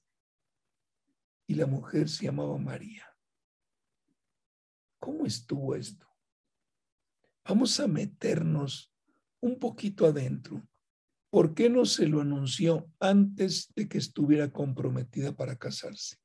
[1.48, 3.04] y la mujer se llamaba María.
[4.98, 6.06] ¿Cómo estuvo esto?
[7.44, 8.92] Vamos a meternos
[9.40, 10.66] un poquito adentro.
[11.30, 16.16] ¿Por qué no se lo anunció antes de que estuviera comprometida para casarse?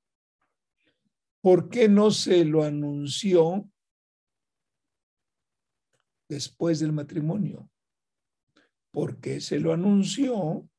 [1.42, 3.68] ¿Por qué no se lo anunció
[6.30, 7.70] después del matrimonio?
[8.92, 10.70] Porque se lo anunció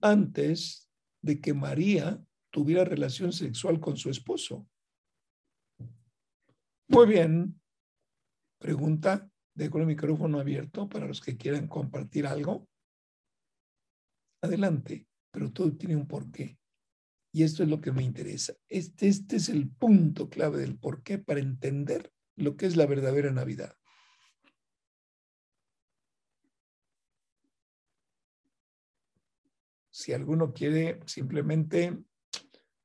[0.00, 0.90] antes
[1.22, 4.66] de que María tuviera relación sexual con su esposo.
[6.88, 7.60] Muy bien.
[8.58, 9.28] Pregunta.
[9.54, 12.66] Dejo el micrófono abierto para los que quieran compartir algo.
[14.42, 16.58] Adelante, pero todo tiene un porqué.
[17.32, 18.54] Y esto es lo que me interesa.
[18.68, 23.32] Este, este es el punto clave del porqué para entender lo que es la verdadera
[23.32, 23.74] Navidad.
[29.90, 31.98] Si alguno quiere, simplemente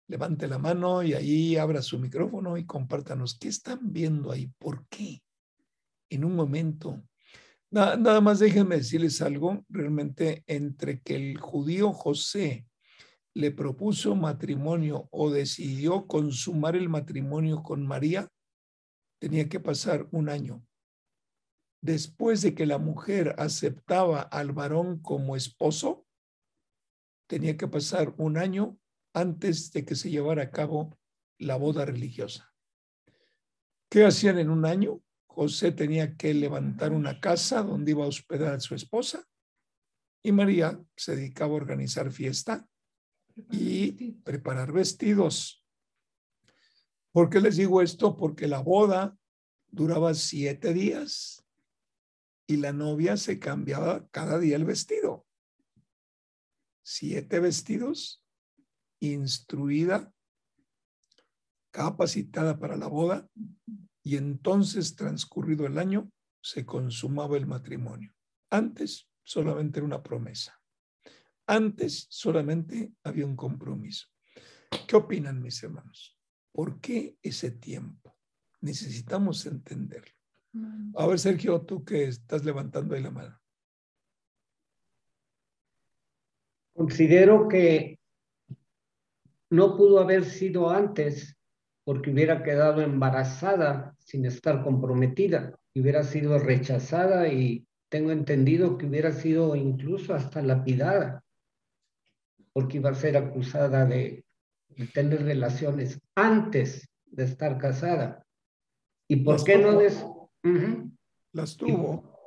[0.07, 4.87] levante la mano y ahí abra su micrófono y compártanos qué están viendo ahí, por
[4.87, 5.21] qué.
[6.09, 7.03] En un momento
[7.69, 12.65] Nada, más déjenme decirles algo, realmente entre que el judío José
[13.37, 18.27] le propuso matrimonio o decidió consumar el matrimonio con María,
[19.21, 20.65] tenía que pasar un año.
[21.79, 26.07] Después de que la mujer aceptaba al varón como esposo,
[27.29, 28.79] tenía que pasar un año
[29.13, 30.97] antes de que se llevara a cabo
[31.37, 32.51] la boda religiosa.
[33.91, 35.03] ¿Qué hacían en un año?
[35.27, 39.23] José tenía que levantar una casa donde iba a hospedar a su esposa
[40.23, 42.67] y María se dedicaba a organizar fiesta
[43.51, 45.63] y preparar vestidos.
[47.11, 48.15] ¿Por qué les digo esto?
[48.15, 49.17] Porque la boda
[49.69, 51.45] duraba siete días
[52.47, 55.25] y la novia se cambiaba cada día el vestido.
[56.83, 58.23] Siete vestidos,
[58.99, 60.13] instruida,
[61.71, 63.29] capacitada para la boda
[64.03, 66.09] y entonces, transcurrido el año,
[66.41, 68.13] se consumaba el matrimonio.
[68.49, 70.56] Antes solamente era una promesa.
[71.47, 74.07] Antes solamente había un compromiso.
[74.85, 76.17] ¿Qué opinan mis hermanos?
[76.51, 78.17] ¿Por qué ese tiempo?
[78.61, 80.13] Necesitamos entenderlo.
[80.95, 83.39] A ver, Sergio, tú que estás levantando ahí la mano.
[86.73, 87.99] Considero que
[89.49, 91.37] no pudo haber sido antes
[91.85, 99.13] porque hubiera quedado embarazada sin estar comprometida, hubiera sido rechazada y tengo entendido que hubiera
[99.13, 101.23] sido incluso hasta lapidada,
[102.57, 104.25] porque iba a ser acusada de,
[104.69, 108.25] de tener relaciones antes de estar casada.
[109.07, 109.79] ¿Y por Las qué no tuvo.
[109.79, 110.03] des...
[110.43, 110.91] Ujú.
[111.33, 112.17] Las tuvo.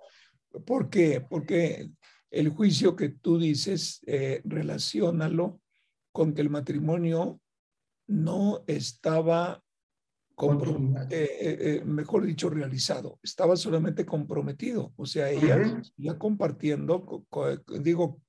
[0.65, 1.21] ¿Por qué?
[1.21, 1.91] Porque
[2.31, 5.61] el juicio que tú dices, eh, relaciónalo
[6.13, 7.41] con que el matrimonio
[8.07, 9.65] no estaba,
[10.39, 13.19] eh, eh, eh, mejor dicho, realizado.
[13.21, 14.93] Estaba solamente comprometido.
[14.95, 15.83] O sea, ella Ujú.
[15.97, 18.21] ya compartiendo, co- co- digo,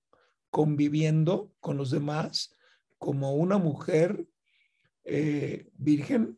[0.51, 2.55] conviviendo con los demás
[2.99, 4.27] como una mujer
[5.05, 6.37] eh, virgen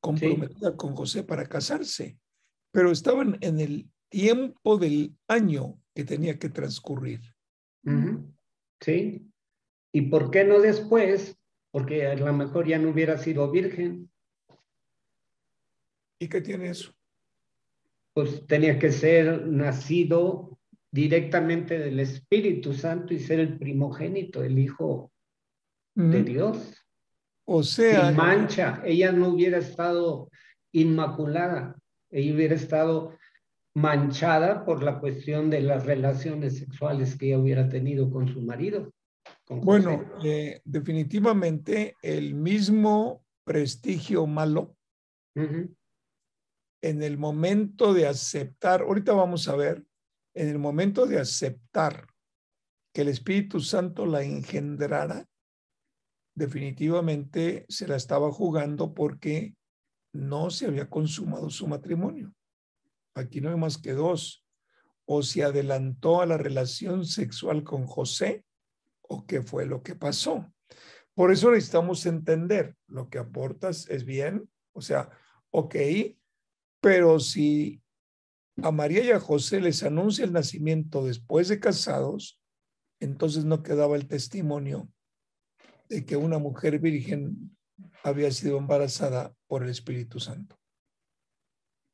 [0.00, 2.18] comprometida con José para casarse.
[2.70, 7.20] Pero estaban en el tiempo del año que tenía que transcurrir.
[8.80, 9.30] Sí.
[9.92, 11.36] ¿Y por qué no después?
[11.70, 14.10] Porque a lo mejor ya no hubiera sido virgen,
[16.18, 16.94] ¿Y qué tiene eso?
[18.14, 20.53] pues tenía que ser nacido
[20.94, 25.10] directamente del Espíritu Santo y ser el primogénito, el Hijo
[25.96, 26.22] de.
[26.22, 26.56] Dios.
[27.46, 30.30] O sea, Sin mancha, ella no hubiera estado
[30.72, 31.76] inmaculada,
[32.10, 33.18] ella hubiera estado
[33.74, 38.92] manchada por la cuestión de las relaciones sexuales que ella hubiera tenido con su marido.
[39.44, 39.62] con.
[39.62, 44.76] Bueno, eh, definitivamente el mismo prestigio malo
[45.34, 49.84] en el momento de aceptar, ahorita vamos a ver,
[50.34, 52.06] en el momento de aceptar
[52.92, 55.26] que el Espíritu Santo la engendrara,
[56.34, 59.54] definitivamente se la estaba jugando porque
[60.12, 62.32] no se había consumado su matrimonio.
[63.14, 64.44] Aquí no hay más que dos.
[65.06, 68.44] O se adelantó a la relación sexual con José
[69.02, 70.50] o qué fue lo que pasó.
[71.14, 75.10] Por eso necesitamos entender lo que aportas es bien, o sea,
[75.50, 75.76] ok,
[76.80, 77.83] pero si
[78.62, 82.40] a María y a José les anuncia el nacimiento después de casados,
[83.00, 84.88] entonces no quedaba el testimonio
[85.88, 87.56] de que una mujer virgen
[88.02, 90.56] había sido embarazada por el Espíritu Santo.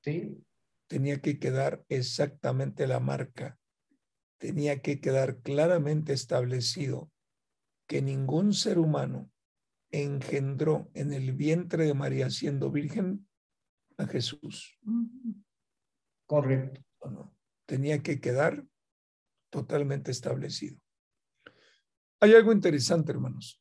[0.02, 0.42] Sí,
[0.90, 3.61] Tenía que quedar exactamente la marca,
[4.38, 7.12] tenía que quedar claramente establecido
[7.86, 9.30] que ningún ser humano
[9.92, 13.28] engendró en el vientre de María siendo virgen
[13.98, 14.80] a Jesús.
[16.31, 17.35] Correcto.
[17.66, 18.64] Tenía que quedar
[19.51, 20.78] totalmente establecido.
[22.20, 23.61] Hay algo interesante, hermanos.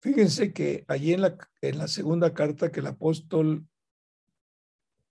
[0.00, 3.68] Fíjense que allí en la, en la segunda carta que el apóstol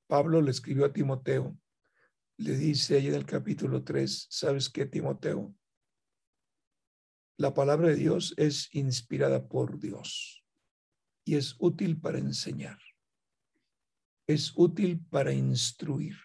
[0.07, 1.57] Pablo le escribió a Timoteo,
[2.39, 5.55] le dice ahí en el capítulo 3, ¿sabes qué, Timoteo?
[7.37, 10.43] La palabra de Dios es inspirada por Dios
[11.23, 12.79] y es útil para enseñar,
[14.27, 16.17] es útil para instruir,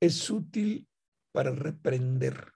[0.00, 0.88] es útil
[1.32, 2.52] para reprender.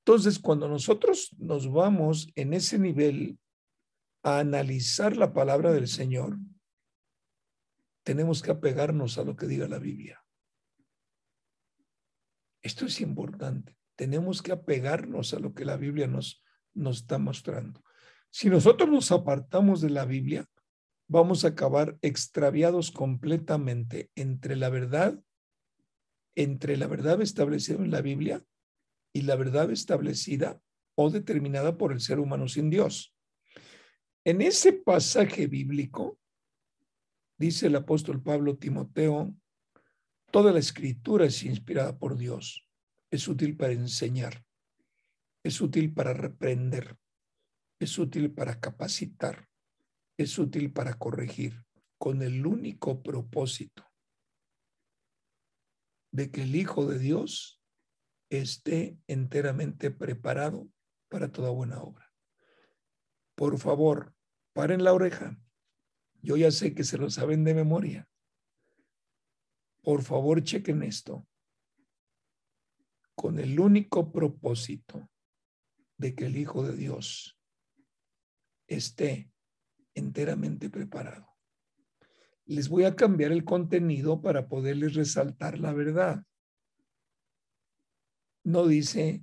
[0.00, 3.38] Entonces, cuando nosotros nos vamos en ese nivel
[4.22, 6.38] a analizar la palabra del Señor,
[8.02, 10.24] tenemos que apegarnos a lo que diga la Biblia.
[12.62, 13.76] Esto es importante.
[13.96, 16.42] Tenemos que apegarnos a lo que la Biblia nos,
[16.72, 17.84] nos está mostrando.
[18.30, 20.48] Si nosotros nos apartamos de la Biblia,
[21.08, 25.18] vamos a acabar extraviados completamente entre la verdad,
[26.36, 28.44] entre la verdad establecida en la Biblia
[29.14, 30.60] y la verdad establecida
[30.94, 33.14] o determinada por el ser humano sin Dios.
[34.24, 36.18] En ese pasaje bíblico,
[37.38, 39.34] dice el apóstol Pablo Timoteo,
[40.30, 42.68] toda la escritura es inspirada por Dios,
[43.10, 44.44] es útil para enseñar,
[45.42, 46.98] es útil para reprender,
[47.80, 49.47] es útil para capacitar,
[50.18, 51.64] es útil para corregir,
[51.96, 53.84] con el único propósito
[56.12, 57.62] de que el Hijo de Dios
[58.28, 60.68] esté enteramente preparado
[61.08, 62.12] para toda buena obra.
[63.36, 64.12] Por favor,
[64.52, 65.40] paren la oreja.
[66.20, 68.08] Yo ya sé que se lo saben de memoria.
[69.82, 71.26] Por favor, chequen esto.
[73.14, 75.08] Con el único propósito
[75.96, 77.38] de que el Hijo de Dios
[78.66, 79.30] esté
[79.98, 81.36] enteramente preparado.
[82.46, 86.24] Les voy a cambiar el contenido para poderles resaltar la verdad.
[88.42, 89.22] No dice,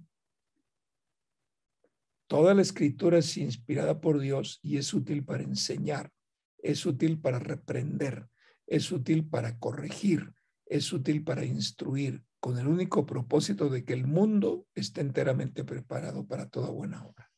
[2.27, 6.11] toda la escritura es inspirada por Dios y es útil para enseñar,
[6.59, 8.27] es útil para reprender,
[8.67, 10.33] es útil para corregir,
[10.65, 16.27] es útil para instruir, con el único propósito de que el mundo esté enteramente preparado
[16.27, 17.31] para toda buena obra.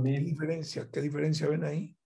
[0.00, 0.88] ¿Qué diferencia?
[0.90, 1.96] ¿Qué diferencia ven ahí?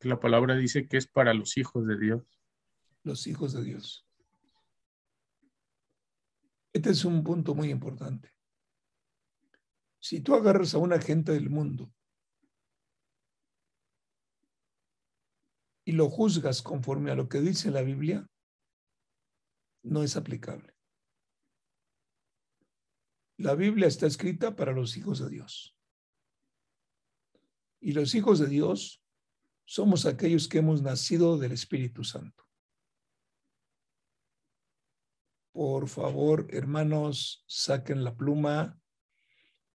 [0.00, 2.22] La palabra dice que es para los hijos de Dios.
[3.04, 4.06] Los hijos de Dios.
[6.72, 8.30] Este es un punto muy importante.
[10.00, 11.92] Si tú agarras a una gente del mundo
[15.84, 18.28] y lo juzgas conforme a lo que dice la Biblia,
[19.82, 20.74] no es aplicable.
[23.38, 25.76] La Biblia está escrita para los hijos de Dios.
[27.80, 29.02] Y los hijos de Dios
[29.64, 32.44] somos aquellos que hemos nacido del Espíritu Santo.
[35.52, 38.80] Por favor, hermanos, saquen la pluma,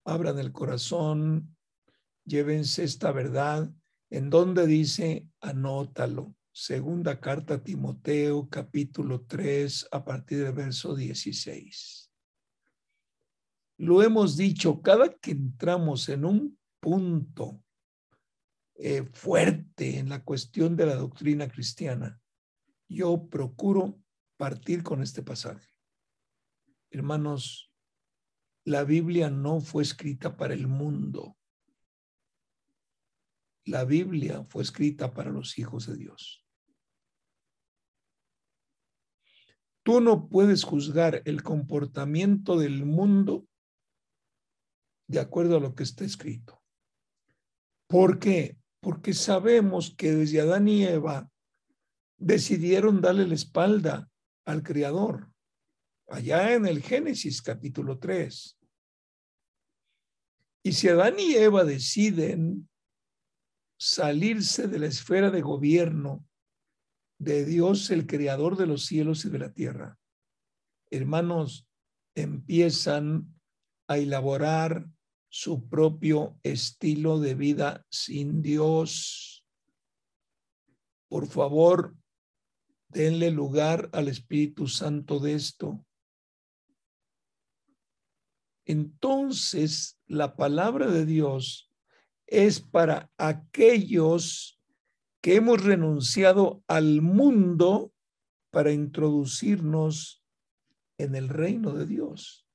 [0.06, 1.56] abran el corazón,
[2.24, 3.70] llévense esta verdad
[4.10, 6.34] en donde dice, anótalo.
[6.52, 12.12] Segunda carta a Timoteo, capítulo 3, a partir del verso 16.
[13.78, 17.64] Lo hemos dicho, cada que entramos en un punto
[18.76, 22.20] eh, fuerte en la cuestión de la doctrina cristiana,
[22.88, 24.00] yo procuro
[24.38, 25.68] partir con este pasaje.
[26.90, 27.72] Hermanos,
[28.64, 31.38] la Biblia no fue escrita para el mundo.
[33.68, 36.42] La Biblia fue escrita para los hijos de Dios.
[39.84, 43.46] Tú no puedes juzgar el comportamiento del mundo
[45.08, 46.62] de acuerdo a lo que está escrito.
[47.88, 48.58] ¿Por qué?
[48.82, 51.30] Porque sabemos que desde Adán y Eva
[52.18, 54.10] decidieron darle la espalda
[54.46, 55.30] al Creador,
[56.08, 58.58] allá en el Génesis capítulo 3.
[60.64, 62.70] Y si Adán y Eva deciden
[63.78, 66.26] salirse de la esfera de gobierno
[67.20, 69.98] de Dios, el creador de los cielos y de la tierra.
[70.90, 71.68] Hermanos,
[72.16, 73.34] empiezan
[73.88, 74.88] a elaborar
[75.30, 79.46] su propio estilo de vida sin Dios.
[81.10, 81.96] Por favor,
[82.90, 85.86] denle lugar al Espíritu Santo de esto.
[88.66, 91.67] Entonces, la palabra de Dios
[92.28, 94.62] es para aquellos
[95.22, 97.94] que hemos renunciado al mundo
[98.52, 100.24] para introducirnos
[100.98, 102.46] en el reino de Dios.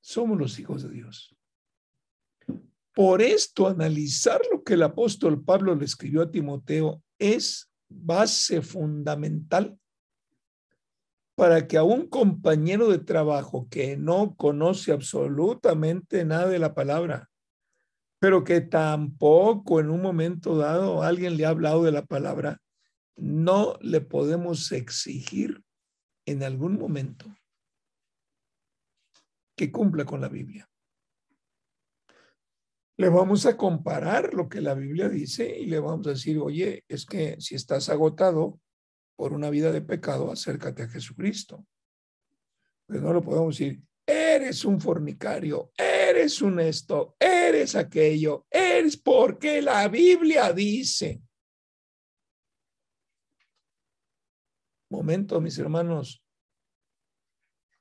[0.00, 1.36] Somos los hijos de Dios.
[2.92, 9.78] Por esto, analizar lo que el apóstol Pablo le escribió a Timoteo es base fundamental
[11.40, 17.30] para que a un compañero de trabajo que no conoce absolutamente nada de la palabra,
[18.18, 22.60] pero que tampoco en un momento dado alguien le ha hablado de la palabra,
[23.16, 25.64] no le podemos exigir
[26.26, 27.24] en algún momento
[29.56, 30.68] que cumpla con la Biblia.
[32.98, 36.84] Le vamos a comparar lo que la Biblia dice y le vamos a decir, oye,
[36.86, 38.60] es que si estás agotado,
[39.20, 41.66] por una vida de pecado, acércate a Jesucristo.
[42.86, 49.60] Pero no lo podemos decir, eres un fornicario, eres un esto, eres aquello, eres porque
[49.60, 51.20] la Biblia dice.
[54.88, 56.24] Momento, mis hermanos,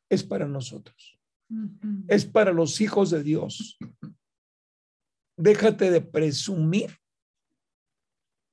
[0.10, 1.18] es para nosotros.
[2.10, 3.80] Es para los hijos de Dios.
[5.38, 6.98] Déjate de presumir.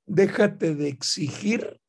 [0.07, 1.81] Déjate de exigir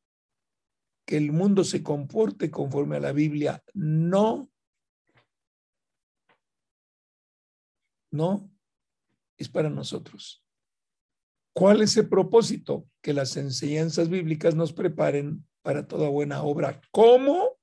[1.08, 3.64] que el mundo se comporte conforme a la Biblia.
[3.72, 4.50] No.
[8.12, 8.52] No.
[9.38, 10.44] Es para nosotros.
[11.54, 12.86] ¿Cuál es el propósito?
[13.00, 17.56] Que las enseñanzas bíblicas nos preparen para toda buena obra como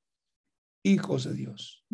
[0.84, 1.86] hijos de Dios.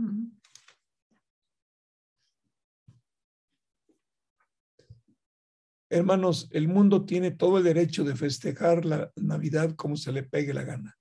[5.90, 10.54] Hermanos, el mundo tiene todo el derecho de festejar la Navidad como se le pegue
[10.54, 10.98] la gana.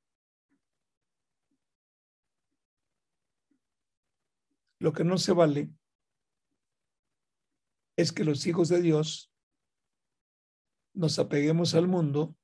[4.81, 5.71] Lo que no se vale
[7.97, 9.31] es que los hijos de Dios
[10.95, 12.35] nos apeguemos al mundo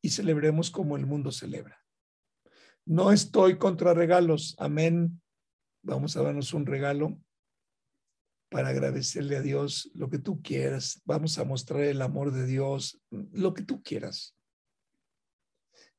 [0.00, 1.78] y celebremos como el mundo celebra.
[2.84, 5.20] No estoy contra regalos, amén.
[5.82, 7.20] Vamos a darnos un regalo
[8.48, 11.00] para agradecerle a Dios lo que tú quieras.
[11.04, 14.36] Vamos a mostrar el amor de Dios, lo que tú quieras.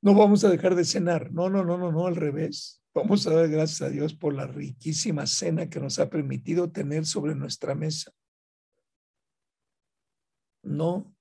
[0.02, 1.32] No vamos a dejar de cenar.
[1.32, 2.83] No, no, no, no, no, al revés.
[2.94, 7.06] Vamos a dar gracias a Dios por la riquísima cena que nos ha permitido tener
[7.06, 8.12] sobre nuestra mesa.
[10.64, 11.14] No,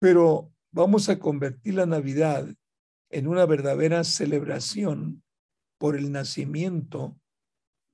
[0.00, 2.48] pero vamos a convertir la Navidad
[3.10, 5.22] en una verdadera celebración
[5.78, 7.20] por el nacimiento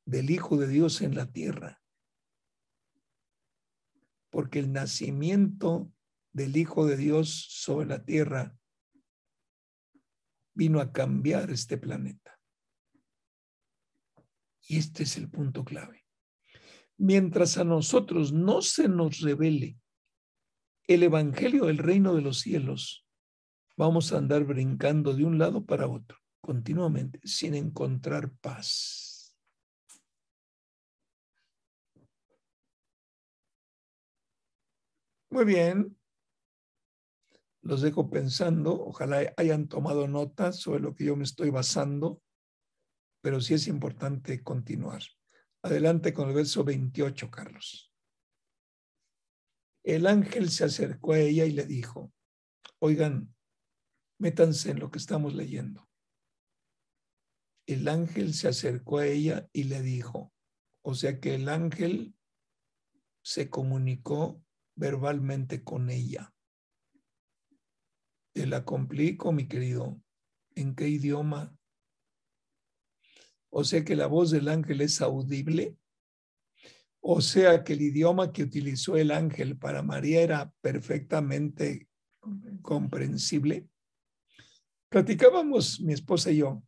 [0.07, 1.84] del Hijo de Dios en la tierra
[4.34, 5.92] porque el nacimiento
[6.32, 8.53] del Hijo de Dios sobre la tierra
[10.55, 12.36] vino a cambiar este planeta.
[14.66, 16.04] Y este es el punto clave.
[16.96, 19.78] Mientras a nosotros no se nos revele
[20.86, 23.06] el Evangelio del reino de los cielos,
[23.76, 29.34] vamos a andar brincando de un lado para otro continuamente sin encontrar paz.
[35.30, 35.98] Muy bien.
[37.62, 38.78] Los dejo pensando.
[38.78, 42.22] Ojalá hayan tomado notas sobre lo que yo me estoy basando,
[43.25, 45.03] pero sí es importante continuar.
[45.62, 47.91] Adelante con el verso 28, Carlos.
[49.83, 52.12] El ángel se acercó a ella y le dijo,
[52.81, 53.35] oigan,
[54.18, 55.89] métanse en lo que estamos leyendo.
[57.66, 60.31] El ángel se acercó a ella y le dijo,
[60.83, 62.14] o sea que el ángel
[63.22, 64.45] se comunicó
[64.77, 66.35] verbalmente con ella.
[68.35, 69.99] Te la complico, mi querido.
[70.55, 71.57] ¿En qué idioma?
[73.57, 75.76] O sea que la voz del ángel es audible.
[77.00, 81.88] O sea que el idioma que utilizó el ángel para María era perfectamente
[82.62, 83.68] comprensible.
[84.88, 86.64] Platicábamos mi esposa y yo,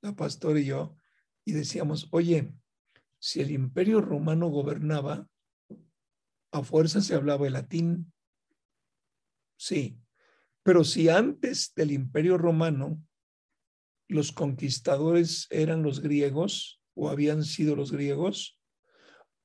[0.00, 0.96] la pastora y yo,
[1.44, 2.54] y decíamos, oye,
[3.18, 5.28] si el imperio romano gobernaba,
[6.52, 8.12] a fuerza se hablaba el latín.
[9.58, 9.98] Sí,
[10.62, 13.02] pero si antes del imperio romano
[14.10, 18.58] los conquistadores eran los griegos o habían sido los griegos,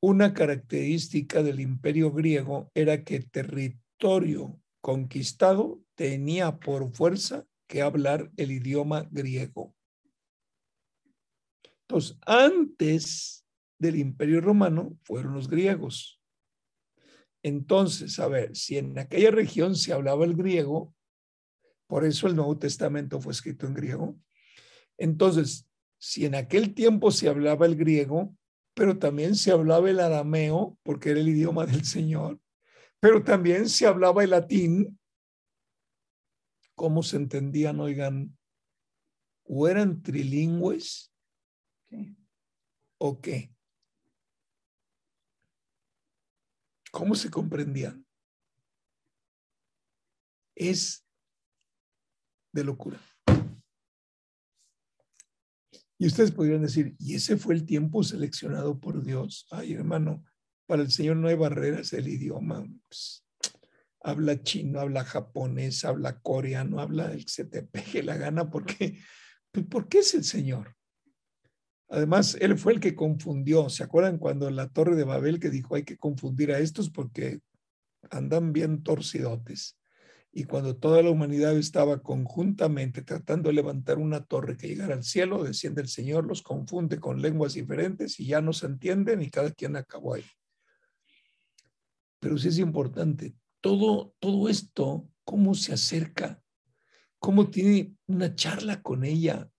[0.02, 8.52] una característica del imperio griego era que territorio conquistado tenía por fuerza que hablar el
[8.52, 9.74] idioma griego.
[11.82, 13.46] Entonces, antes
[13.80, 16.22] del imperio romano fueron los griegos.
[17.44, 20.94] Entonces, a ver, si en aquella región se hablaba el griego,
[21.88, 24.20] por eso el Nuevo Testamento fue escrito en griego,
[24.98, 25.68] entonces,
[25.98, 28.36] si en aquel tiempo se hablaba el griego,
[28.74, 32.40] pero también se hablaba el arameo, porque era el idioma del Señor,
[33.00, 35.00] pero también se hablaba el latín,
[36.76, 38.38] ¿cómo se entendían, oigan?
[39.44, 41.12] ¿O eran trilingües?
[42.98, 43.54] ¿O qué?
[46.92, 48.06] ¿Cómo se comprendían?
[50.56, 51.06] Es
[52.52, 53.00] de locura.
[56.06, 59.48] Y ustedes podrían decir, ¿y ese fue el tiempo seleccionado por Dios?
[59.50, 60.24] Ay, hermano,
[60.68, 62.64] para el Señor no hay barreras el idioma.
[62.84, 63.26] Pues,
[64.02, 69.00] habla chino, habla japonés, habla coreano, habla el que se te pegue la gana, porque,
[69.52, 70.76] pues, ¿por qué es el Señor?
[71.90, 73.68] Además, él fue el que confundió.
[73.70, 77.40] ¿Se acuerdan cuando la Torre de Babel que dijo hay que confundir a estos porque
[78.12, 79.76] andan bien torcidotes?
[80.38, 85.06] Y cuando toda la humanidad estaba conjuntamente tratando de levantar una torre que llegara al
[85.06, 89.30] cielo, desciende el Señor, los confunde con lenguas diferentes y ya no se entienden y
[89.30, 90.26] cada quien acabó ahí.
[92.20, 96.44] Pero sí es importante, todo, todo esto, cómo se acerca,
[97.18, 99.50] cómo tiene una charla con ella,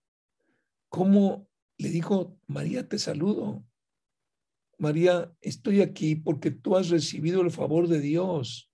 [0.89, 1.49] cómo
[1.79, 3.65] le dijo, María, te saludo.
[4.77, 8.66] María, estoy aquí porque tú has recibido el favor de Dios.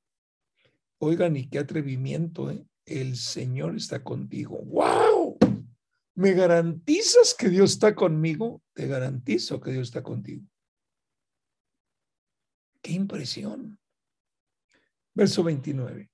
[1.05, 2.65] Oigan, y qué atrevimiento, ¿eh?
[2.85, 4.63] el Señor está contigo.
[4.63, 5.37] ¡Wow!
[6.15, 8.63] ¿Me garantizas que Dios está conmigo?
[8.71, 10.47] Te garantizo que Dios está contigo.
[12.81, 13.77] ¡Qué impresión!
[15.13, 16.09] Verso 29.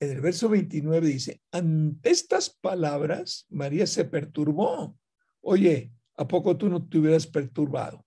[0.00, 4.98] En el verso 29 dice, ante estas palabras, María se perturbó.
[5.42, 8.06] Oye, ¿a poco tú no te hubieras perturbado?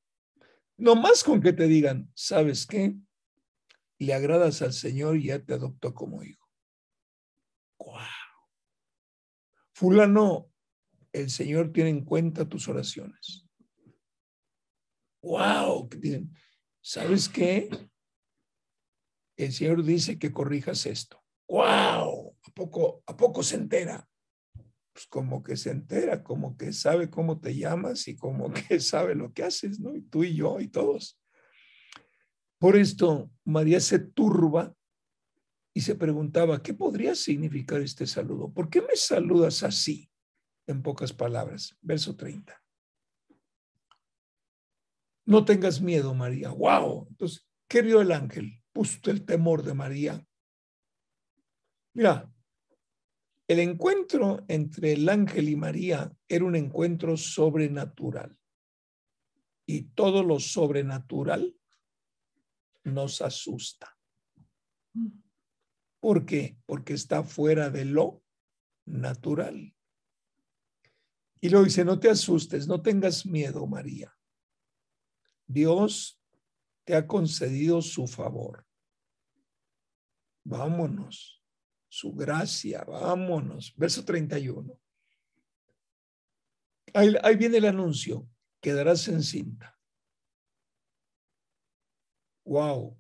[0.76, 2.96] No más con que te digan, ¿sabes qué?
[4.00, 6.48] Le agradas al Señor y ya te adoptó como hijo.
[7.80, 7.98] ¡Wow!
[9.74, 10.50] Fulano,
[11.12, 13.46] el Señor tiene en cuenta tus oraciones.
[15.22, 15.90] ¡Wow!
[16.82, 17.70] ¿Sabes qué?
[19.38, 21.22] El Señor dice que corrijas esto.
[21.48, 22.38] ¡Wow!
[22.44, 24.08] ¿A poco, ¿A poco se entera?
[24.94, 29.16] Pues como que se entera, como que sabe cómo te llamas y como que sabe
[29.16, 29.96] lo que haces, ¿no?
[29.96, 31.20] Y tú y yo y todos.
[32.60, 34.76] Por esto, María se turba
[35.74, 38.52] y se preguntaba, ¿qué podría significar este saludo?
[38.52, 40.10] ¿Por qué me saludas así?
[40.68, 42.62] En pocas palabras, verso 30.
[45.26, 46.50] No tengas miedo, María.
[46.50, 47.08] ¡Wow!
[47.10, 48.64] Entonces, ¿qué vio el ángel?
[48.72, 50.26] Puso el temor de María.
[51.94, 52.32] Mira,
[53.48, 58.38] el encuentro entre el ángel y María era un encuentro sobrenatural.
[59.68, 61.56] Y todo lo sobrenatural
[62.86, 63.98] nos asusta.
[66.00, 66.58] ¿Por qué?
[66.66, 68.24] Porque está fuera de lo
[68.86, 69.76] natural.
[71.42, 74.16] Y luego dice, no te asustes, no tengas miedo, María.
[75.48, 76.22] Dios
[76.86, 78.66] te ha concedido su favor.
[80.44, 81.44] Vámonos,
[81.90, 83.74] su gracia, vámonos.
[83.76, 84.80] Verso 31.
[86.94, 88.30] Ahí, ahí viene el anuncio,
[88.62, 89.75] quedarás encinta.
[92.46, 92.96] Wow,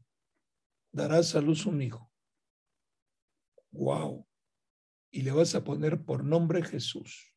[0.91, 2.11] darás a luz un hijo.
[3.71, 4.27] Wow,
[5.11, 7.31] y le vas a poner por nombre Jesús.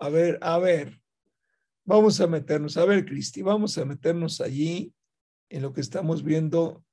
[0.00, 1.00] A ver, a ver,
[1.84, 4.92] vamos a meternos, a ver, Cristi, vamos a meternos allí
[5.48, 6.84] en lo que estamos viendo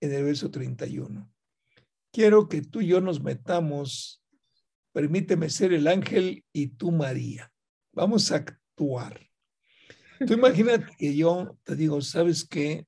[0.00, 1.32] en el verso 31.
[2.10, 4.24] Quiero que tú y yo nos metamos,
[4.92, 7.52] permíteme ser el ángel y tú María.
[7.92, 9.31] Vamos a actuar.
[10.26, 12.86] Tú imagínate que yo te digo, ¿sabes qué?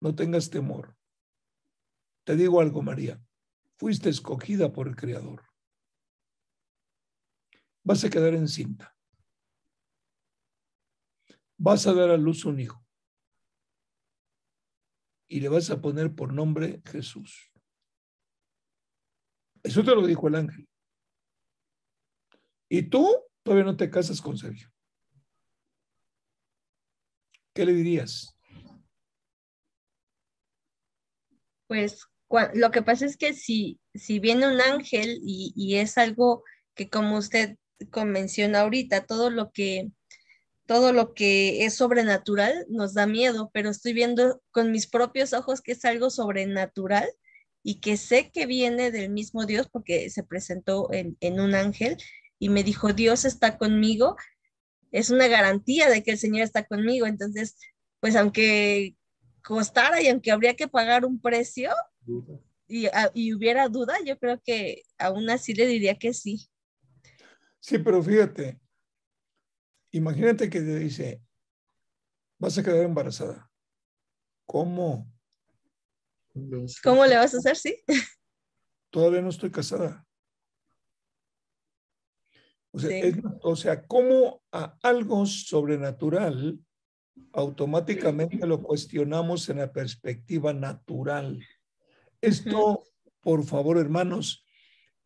[0.00, 0.96] No tengas temor.
[2.24, 3.20] Te digo algo, María.
[3.76, 5.42] Fuiste escogida por el Creador.
[7.82, 8.96] Vas a quedar encinta.
[11.56, 12.84] Vas a dar a luz un hijo.
[15.26, 17.50] Y le vas a poner por nombre Jesús.
[19.62, 20.68] Eso te lo dijo el ángel.
[22.68, 23.08] Y tú
[23.42, 24.73] todavía no te casas con Sergio.
[27.54, 28.36] ¿Qué le dirías?
[31.66, 32.00] Pues
[32.54, 36.42] lo que pasa es que si, si viene un ángel y, y es algo
[36.74, 37.56] que como usted
[38.04, 39.90] menciona ahorita, todo lo que
[40.66, 45.60] todo lo que es sobrenatural nos da miedo, pero estoy viendo con mis propios ojos
[45.60, 47.06] que es algo sobrenatural
[47.62, 51.98] y que sé que viene del mismo Dios porque se presentó en, en un ángel
[52.38, 54.16] y me dijo, Dios está conmigo,
[54.94, 57.06] es una garantía de que el Señor está conmigo.
[57.06, 57.58] Entonces,
[57.98, 58.94] pues aunque
[59.42, 61.72] costara y aunque habría que pagar un precio
[62.68, 66.48] y, y, hubiera duda, yo creo que aún así le diría que sí.
[67.58, 68.60] Sí, pero fíjate,
[69.90, 71.20] imagínate que te dice,
[72.38, 73.50] vas a quedar embarazada.
[74.46, 75.12] ¿Cómo?
[76.84, 77.56] ¿Cómo le vas a hacer?
[77.56, 77.82] Sí.
[78.90, 80.03] Todavía no estoy casada.
[82.74, 82.96] O sea, sí.
[83.06, 86.58] es, o sea, ¿cómo a algo sobrenatural
[87.32, 91.40] automáticamente lo cuestionamos en la perspectiva natural?
[92.20, 92.82] Esto,
[93.20, 94.44] por favor, hermanos,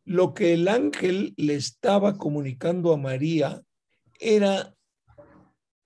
[0.03, 3.61] lo que el ángel le estaba comunicando a María
[4.19, 4.75] era,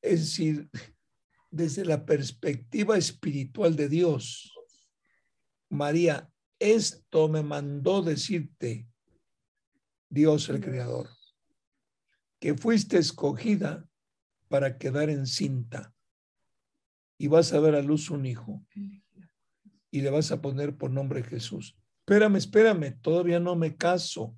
[0.02, 0.70] es decir,
[1.52, 4.54] desde la perspectiva espiritual de Dios.
[5.70, 6.30] María,
[6.60, 8.88] esto me mandó decirte
[10.08, 11.10] Dios el Creador
[12.44, 13.88] que fuiste escogida
[14.50, 15.94] para quedar encinta
[17.18, 18.62] y vas a dar a luz un hijo
[19.90, 21.78] y le vas a poner por nombre Jesús.
[22.00, 24.36] Espérame, espérame, todavía no me caso.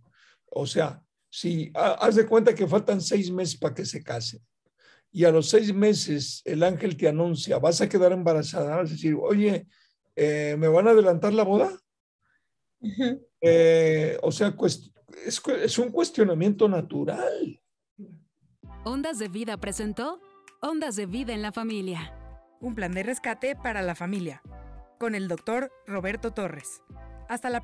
[0.51, 1.01] O sea,
[1.31, 4.39] si haz de cuenta que faltan seis meses para que se case
[5.11, 8.93] y a los seis meses el ángel te anuncia, vas a quedar embarazada, vas a
[8.93, 9.65] decir, oye,
[10.15, 11.75] eh, ¿me van a adelantar la boda?
[12.81, 13.25] Uh -huh.
[13.41, 14.55] eh, o sea,
[15.25, 17.59] es, es un cuestionamiento natural.
[18.87, 20.21] Ondas de Vida presentó
[20.61, 22.13] Ondas de Vida en la Familia.
[22.61, 24.43] Un plan de rescate para la familia.
[24.99, 26.83] Con el doctor Roberto Torres.
[27.27, 27.63] Hasta la